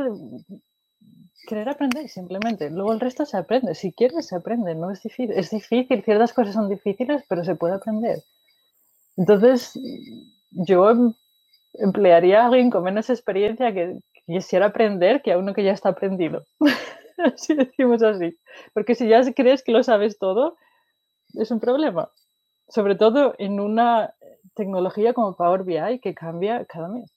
[1.46, 2.70] querer aprender simplemente.
[2.70, 3.74] Luego el resto se aprende.
[3.74, 4.74] Si quieres, se aprende.
[4.74, 5.32] No es difícil.
[5.32, 6.02] Es difícil.
[6.02, 8.22] Ciertas cosas son difíciles, pero se puede aprender.
[9.16, 9.78] Entonces,
[10.50, 11.14] yo
[11.74, 15.90] emplearía a alguien con menos experiencia que, quisiera aprender que a uno que ya está
[15.90, 16.44] aprendido.
[17.36, 18.38] si decimos así.
[18.72, 20.56] Porque si ya crees que lo sabes todo,
[21.34, 22.10] es un problema.
[22.68, 24.14] Sobre todo en una
[24.54, 27.10] tecnología como Power BI que cambia cada mes.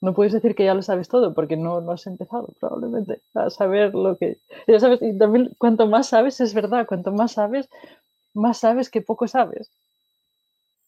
[0.00, 3.50] No puedes decir que ya lo sabes todo porque no, no has empezado probablemente a
[3.50, 4.38] saber lo que...
[4.66, 7.68] Ya sabes, y también cuanto más sabes es verdad, cuanto más sabes,
[8.34, 9.70] más sabes que poco sabes.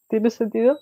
[0.09, 0.79] ¿Tiene sentido?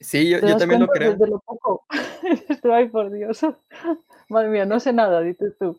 [0.00, 1.12] Sí, yo, yo también lo creo.
[1.12, 1.84] Desde lo poco.
[2.72, 3.40] Ay, por Dios.
[4.28, 5.76] Madre mía, no sé nada, dices tú.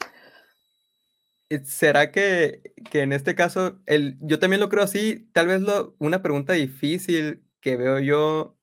[1.66, 5.28] ¿Será que, que, en este caso, el, yo también lo creo así?
[5.34, 8.58] Tal vez lo, una pregunta difícil que veo yo,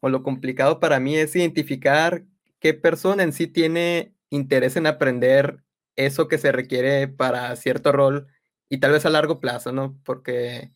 [0.00, 2.24] o lo complicado para mí es identificar
[2.58, 5.62] qué persona en sí tiene interés en aprender
[5.96, 8.28] eso que se requiere para cierto rol
[8.70, 10.00] y tal vez a largo plazo, ¿no?
[10.04, 10.72] Porque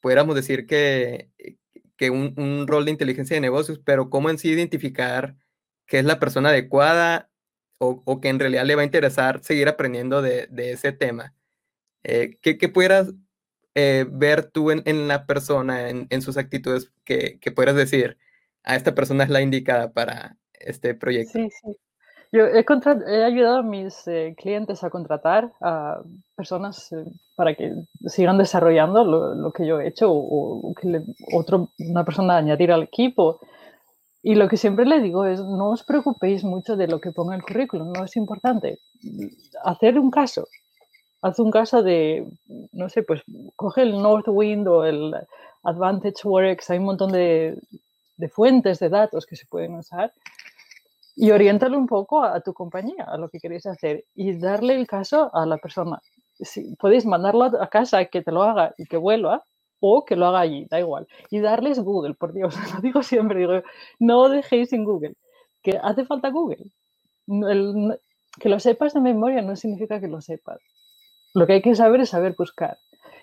[0.00, 1.30] pudiéramos decir que,
[1.96, 5.36] que un, un, rol de inteligencia de negocios, pero cómo en sí identificar
[5.86, 7.27] qué es la persona adecuada
[7.78, 11.34] o, o que en realidad le va a interesar seguir aprendiendo de, de ese tema.
[12.04, 13.12] Eh, ¿qué, ¿qué, pudieras
[13.74, 18.18] eh, ver tú en, en la persona, en, en sus actitudes, que, que, pudieras decir,
[18.64, 21.38] a esta persona es la indicada para este proyecto?
[21.38, 21.78] Sí, sí.
[22.30, 22.64] Yo he,
[23.06, 26.02] he ayudado a mis eh, clientes a contratar a
[26.36, 27.04] personas eh,
[27.36, 27.72] para que
[28.06, 31.02] sigan desarrollando lo, lo, que yo he hecho o, o que le,
[31.32, 33.40] otro, una persona añadir al equipo.
[34.28, 37.34] Y lo que siempre le digo es, no os preocupéis mucho de lo que ponga
[37.34, 38.78] el currículum, no es importante.
[39.64, 40.46] Hacer un caso,
[41.22, 42.26] haz un caso de,
[42.72, 43.22] no sé, pues
[43.56, 45.14] coge el Northwind o el
[45.62, 47.58] Advantage Works, hay un montón de,
[48.18, 50.12] de fuentes de datos que se pueden usar
[51.16, 54.86] y oriéntalo un poco a, tu compañía, a lo que queréis hacer y darle el
[54.86, 56.02] caso a la persona.
[56.38, 59.42] Si, podéis mandarlo a casa que te lo haga y que vuelva
[59.80, 61.06] o que lo haga allí, da igual.
[61.30, 63.62] Y darles Google, por Dios, lo digo siempre, digo,
[63.98, 65.14] no dejéis sin Google,
[65.62, 66.64] que hace falta Google.
[68.40, 70.58] Que lo sepas de memoria no significa que lo sepas.
[71.34, 72.78] Lo que hay que saber es saber buscar.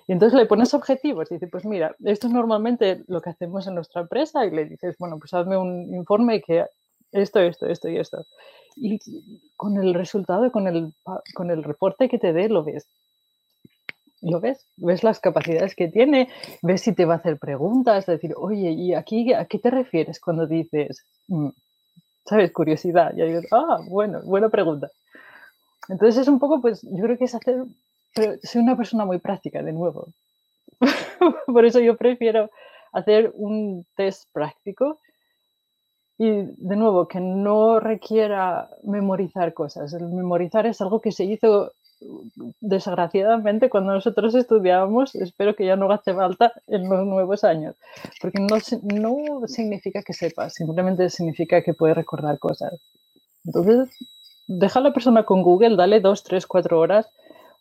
[0.07, 1.29] Y entonces le pones objetivos.
[1.29, 4.95] Dice, pues mira, esto es normalmente lo que hacemos en nuestra empresa y le dices,
[4.99, 6.65] bueno, pues hazme un informe que
[7.11, 8.25] esto, esto, esto y esto.
[8.75, 8.99] Y
[9.55, 10.93] con el resultado, con el,
[11.33, 12.87] con el reporte que te dé, lo ves.
[14.21, 14.65] ¿Lo ves?
[14.77, 16.29] Ves las capacidades que tiene,
[16.61, 20.19] ves si te va a hacer preguntas, decir, oye, ¿y aquí a qué te refieres
[20.19, 21.49] cuando dices, mm,
[22.25, 23.13] sabes, curiosidad?
[23.15, 24.89] Y digo, ah, bueno, buena pregunta.
[25.89, 27.63] Entonces es un poco, pues, yo creo que es hacer,
[28.43, 30.07] soy una persona muy práctica, de nuevo.
[31.45, 32.49] Por eso yo prefiero
[32.93, 34.99] hacer un test práctico
[36.17, 39.93] y de nuevo, que no requiera memorizar cosas.
[39.93, 41.73] El memorizar es algo que se hizo
[42.59, 47.75] desgraciadamente cuando nosotros estudiábamos, espero que ya no hace falta en los nuevos años,
[48.21, 52.73] porque no, no significa que sepas, simplemente significa que puedes recordar cosas.
[53.45, 53.89] Entonces,
[54.47, 57.07] deja a la persona con Google, dale dos, tres, cuatro horas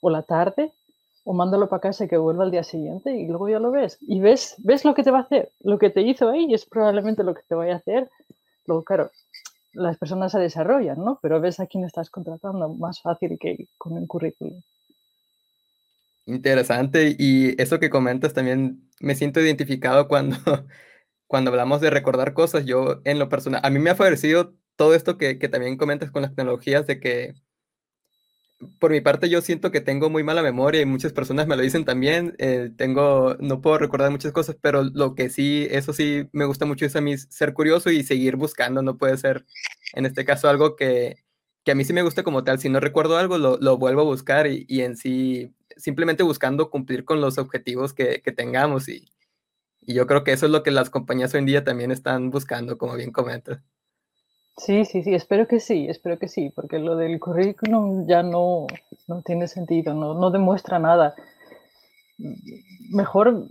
[0.00, 0.72] o la tarde
[1.24, 3.98] o mándalo para casa que vuelva al día siguiente y luego ya lo ves.
[4.02, 5.50] Y ves, ves lo que te va a hacer.
[5.60, 8.10] Lo que te hizo ahí es probablemente lo que te vaya a hacer
[8.66, 9.10] Luego, claro,
[9.74, 11.18] las personas se desarrollan, ¿no?
[11.22, 14.60] Pero ves a quién estás contratando más fácil que con un currículum.
[16.26, 17.14] Interesante.
[17.18, 20.36] Y eso que comentas también me siento identificado cuando,
[21.26, 22.64] cuando hablamos de recordar cosas.
[22.64, 26.10] Yo, en lo personal, a mí me ha favorecido todo esto que, que también comentas
[26.10, 27.34] con las tecnologías de que
[28.78, 31.62] por mi parte yo siento que tengo muy mala memoria y muchas personas me lo
[31.62, 32.34] dicen también.
[32.38, 36.66] Eh, tengo, no puedo recordar muchas cosas, pero lo que sí, eso sí me gusta
[36.66, 38.82] mucho es a mí ser curioso y seguir buscando.
[38.82, 39.44] No puede ser,
[39.94, 41.24] en este caso, algo que,
[41.64, 42.58] que a mí sí me gusta como tal.
[42.58, 47.04] Si no recuerdo algo, lo, vuelvo a buscar y, y, en sí, simplemente buscando cumplir
[47.04, 49.10] con los objetivos que, que tengamos y,
[49.82, 52.30] Y yo creo que eso es lo que las compañías hoy en día también están
[52.30, 53.60] buscando, como bien comentas.
[54.56, 58.66] Sí, sí, sí, espero que sí, espero que sí, porque lo del currículum ya no,
[59.08, 61.14] no tiene sentido, no, no demuestra nada.
[62.90, 63.46] Mejor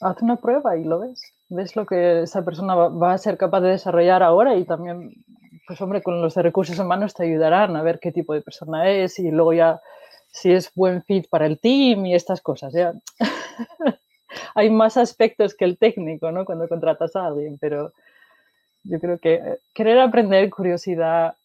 [0.00, 1.20] haz una prueba y lo ves.
[1.50, 5.12] Ves lo que esa persona va, a ser capaz de desarrollar ahora y también,
[5.66, 8.90] pues hombre, con los de recursos humanos te ayudarán a ver qué tipo de persona
[8.90, 9.80] es y luego ya
[10.32, 12.72] si es buen fit para el team y estas cosas.
[12.72, 12.94] Ya.
[14.54, 16.46] Hay más aspectos que el técnico, ¿no?
[16.46, 17.92] Cuando contratas a alguien, pero
[18.84, 21.36] yo creo que eh, querer aprender, curiosidad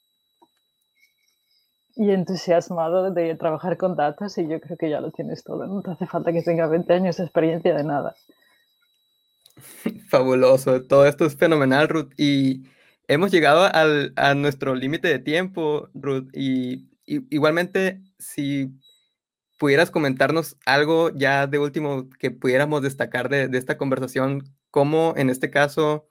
[1.96, 5.68] y entusiasmado de trabajar con datos y yo creo que ya lo tienes todo.
[5.68, 8.16] No te hace falta que tenga 20 años de experiencia de nada.
[10.10, 12.14] Fabuloso, todo esto es fenomenal, Ruth.
[12.18, 12.64] Y
[13.08, 16.30] hemos llegado al, a nuestro límite de tiempo, Ruth.
[16.34, 18.72] Y, y, igualmente, si
[19.58, 25.30] pudieras comentarnos algo ya de último que pudiéramos destacar de, de esta conversación, cómo en
[25.30, 26.09] este caso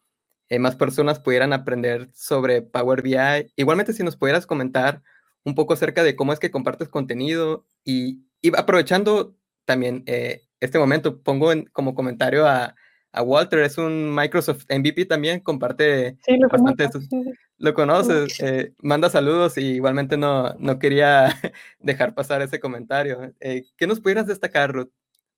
[0.48, 3.52] eh, más personas pudieran aprender sobre Power BI.
[3.56, 5.02] Igualmente, si nos pudieras comentar
[5.44, 10.78] un poco acerca de cómo es que compartes contenido y, y aprovechando también eh, este
[10.78, 12.74] momento, pongo en, como comentario a,
[13.12, 17.16] a, Walter, es un Microsoft MVP también, comparte sí, lo bastante conozco,
[17.58, 21.28] Lo conoces, eh, manda saludos y igualmente no, no quería
[21.78, 23.32] dejar pasar ese comentario.
[23.40, 24.90] Eh, ¿Qué nos pudieras destacar, Ruth?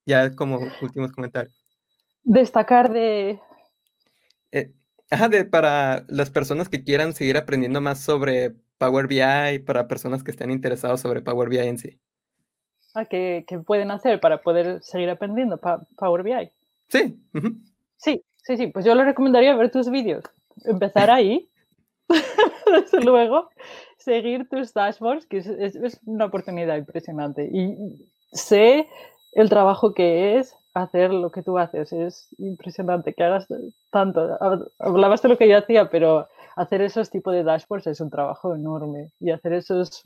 [0.05, 1.63] Ya como últimos comentarios.
[2.23, 3.39] Destacar de...
[4.51, 4.71] Eh,
[5.11, 10.23] Ajá, de, para las personas que quieran seguir aprendiendo más sobre Power BI, para personas
[10.23, 11.99] que estén interesados sobre Power BI en sí.
[12.95, 16.51] Ah, ¿qué, qué pueden hacer para poder seguir aprendiendo pa Power BI?
[16.87, 17.19] Sí.
[17.33, 17.61] Uh -huh.
[17.97, 18.67] Sí, sí, sí.
[18.67, 20.23] Pues yo le recomendaría ver tus vídeos.
[20.63, 21.49] Empezar ahí.
[22.07, 23.49] Desde luego,
[23.97, 27.49] seguir tus dashboards, que es, es, es una oportunidad impresionante.
[27.51, 27.75] Y
[28.31, 28.87] sé
[29.33, 31.91] el trabajo que es hacer lo que tú haces.
[31.93, 33.47] Es impresionante que hagas
[33.91, 34.37] tanto.
[34.79, 38.55] Hablabas de lo que yo hacía, pero hacer esos tipos de dashboards es un trabajo
[38.55, 39.09] enorme.
[39.19, 40.03] Y hacer esos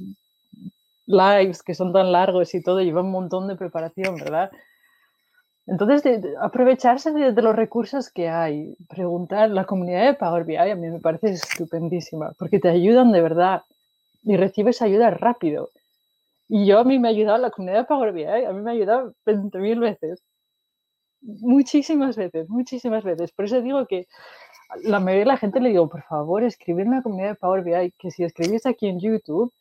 [1.05, 4.51] lives que son tan largos y todo lleva un montón de preparación, ¿verdad?
[5.67, 10.75] Entonces, aprovecharse de, de, los recursos que hay, preguntar, la comunidad de Power BI a
[10.75, 13.63] mí me parece estupendísima, porque te ayudan de verdad
[14.23, 15.69] y recibes ayuda rápido.
[16.47, 18.71] Y yo a mí me ha ayudado la comunidad de Power BI, a mí me
[18.71, 20.23] ha ayudado 20.000 veces
[21.25, 23.31] muchísimas veces, muchísimas veces.
[23.31, 24.07] Por eso digo que
[24.83, 27.63] la mayoría de la gente le digo, por favor, escribir en la comunidad de Power
[27.63, 29.53] BI, que si escribís aquí en YouTube,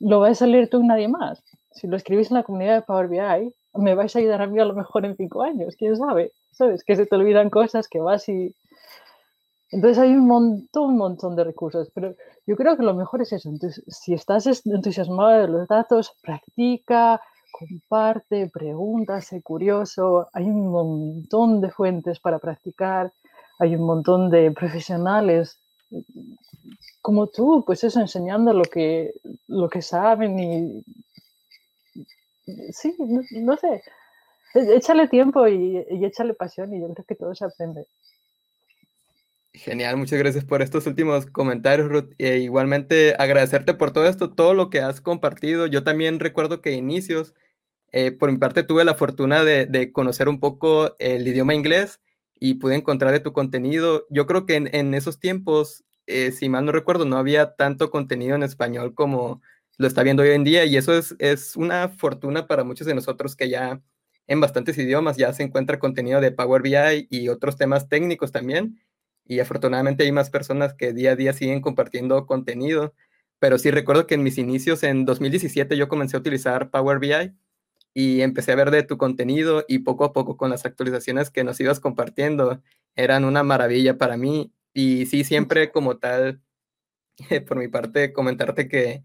[0.00, 1.42] lo vais a leer tú y nadie más.
[1.72, 4.58] Si lo escribís en la comunidad de Power BI, me vais a ayudar a mí
[4.60, 6.84] a lo mejor en cinco años, quién sabe, ¿sabes?
[6.84, 8.54] Que se te olvidan cosas, que vas y...
[9.70, 12.14] Entonces hay un montón, un montón de recursos, pero
[12.46, 13.48] yo creo que lo mejor es eso.
[13.48, 17.20] Entonces, si estás entusiasmado de los datos, practica,
[17.52, 20.28] comparte, pregunta, sé curioso.
[20.32, 23.12] Hay un montón de fuentes para practicar,
[23.58, 25.58] hay un montón de profesionales
[27.00, 29.12] como tú, pues eso, enseñando lo que,
[29.48, 30.84] lo que saben y...
[32.72, 33.82] Sí, no, no sé.
[34.54, 37.86] Échale tiempo y, y, échale pasión y yo creo que todo se aprende.
[39.54, 42.14] Genial, muchas gracias por estos últimos comentarios, Ruth.
[42.16, 45.66] E igualmente agradecerte por todo esto, todo lo que has compartido.
[45.66, 47.34] Yo también recuerdo que inicios,
[47.92, 52.00] eh, por mi parte, tuve la fortuna de, de, conocer un poco el idioma inglés
[52.40, 54.06] y pude encontrar de tu contenido.
[54.08, 57.90] Yo creo que en, en esos tiempos, eh, si mal no recuerdo, no había tanto
[57.90, 59.42] contenido en español como
[59.76, 62.94] lo está viendo hoy en día y eso es, es una fortuna para muchos de
[62.94, 63.82] nosotros que ya
[64.26, 68.78] en bastantes idiomas ya se encuentra contenido de Power BI y otros temas técnicos también
[69.24, 72.94] y afortunadamente hay más personas que día a día siguen compartiendo contenido,
[73.38, 77.32] pero sí recuerdo que en mis inicios, en 2017, yo comencé a utilizar Power BI
[77.94, 81.44] y empecé a ver de tu contenido y poco a poco con las actualizaciones que
[81.44, 82.62] nos ibas compartiendo,
[82.96, 86.40] eran una maravilla para mí y sí, siempre como tal,
[87.46, 89.04] por mi parte, comentarte que,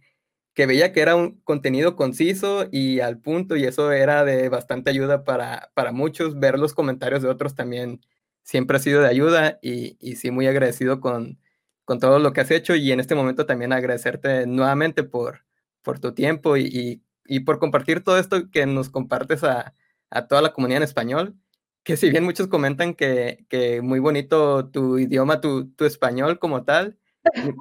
[0.54, 4.90] que veía que era un contenido conciso y al punto y eso era de bastante
[4.90, 8.02] ayuda para, para muchos, ver los comentarios de otros también
[8.48, 11.38] siempre ha sido de ayuda y, y, sí muy agradecido con,
[11.84, 15.44] con todo lo que has hecho y en este momento también agradecerte nuevamente por,
[15.82, 19.74] por tu tiempo y, y, y por compartir todo esto que nos compartes a,
[20.10, 21.36] a, toda la comunidad en español,
[21.84, 26.64] que si bien muchos comentan que, que muy bonito tu idioma, tu, tu, español como
[26.64, 26.98] tal,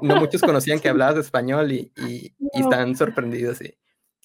[0.03, 2.51] no muchos conocían que hablabas español y, y no.
[2.55, 3.61] están sorprendidos.
[3.61, 3.77] Y,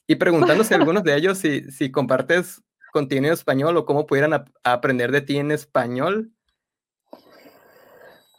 [0.05, 2.61] y preguntándose algunos de ellos si, si compartes
[2.93, 6.31] contenido español o cómo pudieran a, a aprender de ti en español.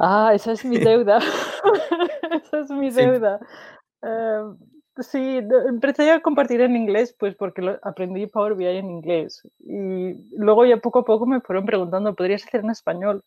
[0.02, 1.18] Ah, esa es mi deuda.
[2.44, 3.38] esa es mi deuda.
[3.38, 4.08] Sí.
[4.08, 4.56] Uh,
[4.98, 5.38] Sí,
[5.68, 9.42] empecé a compartir en inglés, pues porque lo, aprendí Power BI en inglés.
[9.60, 13.24] Y luego ya poco a poco me fueron preguntando, ¿podrías hacer en español?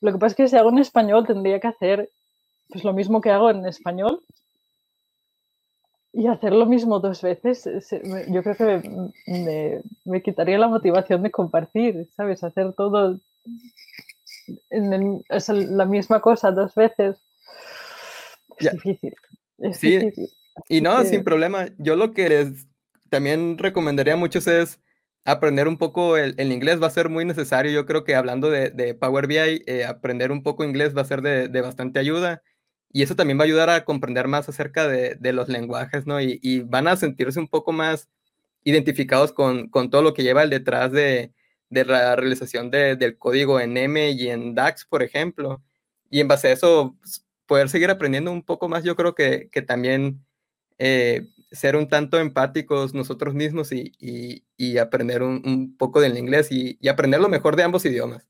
[0.00, 2.10] Lo que pasa es que si hago en español tendría que hacer
[2.68, 4.20] pues lo mismo que hago en español.
[6.12, 7.64] Y hacer lo mismo dos veces,
[8.28, 12.44] yo creo que me, quitaría la motivación de compartir, ¿sabes?
[12.44, 13.18] Hacer todo
[14.70, 15.24] en
[15.76, 17.18] la misma cosa dos veces.
[18.58, 19.14] Es difícil.
[19.58, 19.98] Es sí.
[19.98, 20.28] difícil.
[20.68, 21.68] Y no, sin problema.
[21.78, 22.66] Yo lo que les
[23.08, 24.80] también recomendaría a muchos es
[25.24, 26.82] aprender un poco el, inglés.
[26.82, 27.72] Va a ser muy necesario.
[27.72, 31.22] Yo creo que hablando de, Power BI, eh, aprender un poco inglés va a ser
[31.22, 32.42] de, bastante ayuda.
[32.90, 36.20] Y eso también va a ayudar a comprender más acerca de, los lenguajes, ¿no?
[36.20, 38.08] Y, van a sentirse un poco más
[38.64, 41.32] identificados con, todo lo que lleva el detrás de,
[41.72, 45.62] la realización del código en M y en DAX, por ejemplo.
[46.10, 49.48] Y en base a eso, pues, poder seguir aprendiendo un poco más, yo creo que,
[49.50, 50.24] que también
[50.78, 57.20] eh, ser un tanto empáticos nosotros mismos y, aprender un, poco del inglés y, aprender
[57.20, 58.26] lo mejor de ambos idiomas.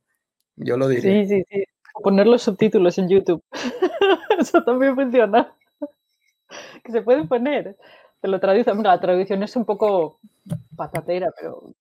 [0.56, 1.24] Yo lo diría.
[1.24, 1.64] Sí, sí, sí.
[2.02, 3.42] Poner los subtítulos en YouTube.
[4.38, 5.54] Eso también funciona.
[6.84, 7.76] que se pueden poner.
[8.20, 8.74] Te lo traduce.
[8.74, 10.18] la traducción es un poco
[10.76, 11.74] patatera, pero,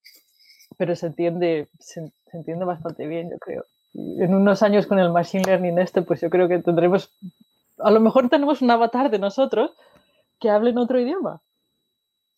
[0.82, 3.66] pero se entiende, se, entiende bastante bien, yo creo.
[3.94, 7.12] en unos años con el Machine Learning este, pues yo creo que tendremos,
[7.78, 9.70] a lo mejor tenemos un avatar de nosotros
[10.40, 11.40] que hablen otro idioma.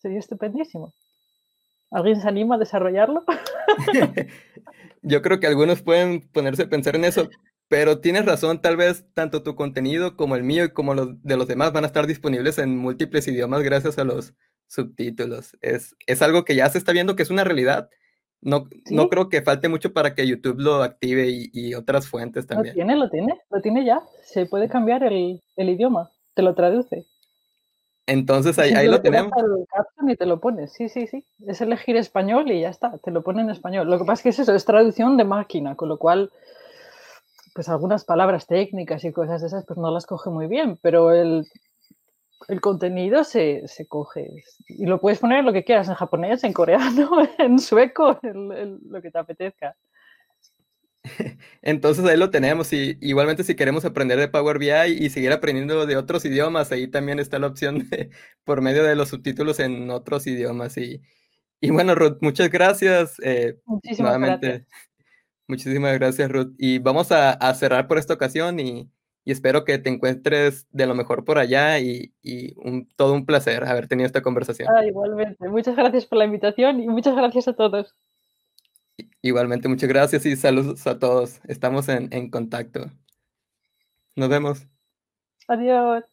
[0.02, 0.92] Sería estupendísimo.
[1.90, 3.24] ¿Alguien se anima a desarrollarlo?
[5.04, 7.30] Yo creo que algunos pueden ponerse a pensar en eso,
[7.70, 11.38] pero tienes razón, tal vez tanto tu contenido como el mío y como los de
[11.38, 14.34] los demás van a estar disponibles en múltiples idiomas gracias a los
[14.68, 15.56] subtítulos.
[15.62, 17.90] Es, es algo que ya se está viendo que es una realidad.
[18.44, 22.74] No, no creo que falte mucho para que YouTube lo active y, otras fuentes también.
[22.74, 24.02] Lo tiene, lo tiene, lo tiene ya.
[24.26, 27.06] Se puede cambiar el, el idioma, te lo traduce.
[28.06, 29.32] Entonces ahí, ahí lo tenemos.
[30.06, 31.26] y te lo pones, sí, sí, sí.
[31.48, 33.90] Es elegir español y ya está, te lo pone en español.
[33.90, 36.32] Lo que pasa es que es eso, es traducción de máquina, con lo cual,
[37.56, 41.14] pues algunas palabras técnicas y cosas de esas, pues no las coge muy bien, pero
[41.14, 41.48] el,
[42.48, 44.44] el contenido se, se, coge.
[44.68, 49.02] Y lo puedes poner lo que quieras, en japonés, en coreano, en sueco, en lo
[49.02, 49.76] que te apetezca.
[51.62, 55.86] Entonces ahí lo tenemos y igualmente si queremos aprender de Power BI y seguir aprendiendo
[55.86, 58.10] de otros idiomas, ahí también está la opción de,
[58.44, 60.78] por medio de los subtítulos en otros idiomas.
[60.78, 61.02] Y,
[61.60, 63.20] y bueno, Ruth, muchas gracias.
[63.24, 64.64] Eh, muchísimas gracias.
[65.48, 66.54] Muchísimas gracias, Ruth.
[66.58, 68.90] Y vamos a, cerrar por esta ocasión y,
[69.32, 72.14] espero que te encuentres de lo mejor por allá y,
[72.58, 74.70] un, todo un placer haber tenido esta conversación.
[74.76, 75.48] Ah, igualmente.
[75.48, 77.96] Muchas gracias por la invitación y muchas gracias a todos.
[79.22, 81.40] Igualmente, muchas gracias y saludos a todos.
[81.48, 82.92] Estamos en, en contacto.
[84.16, 84.68] Nos vemos.
[85.48, 86.13] Adiós.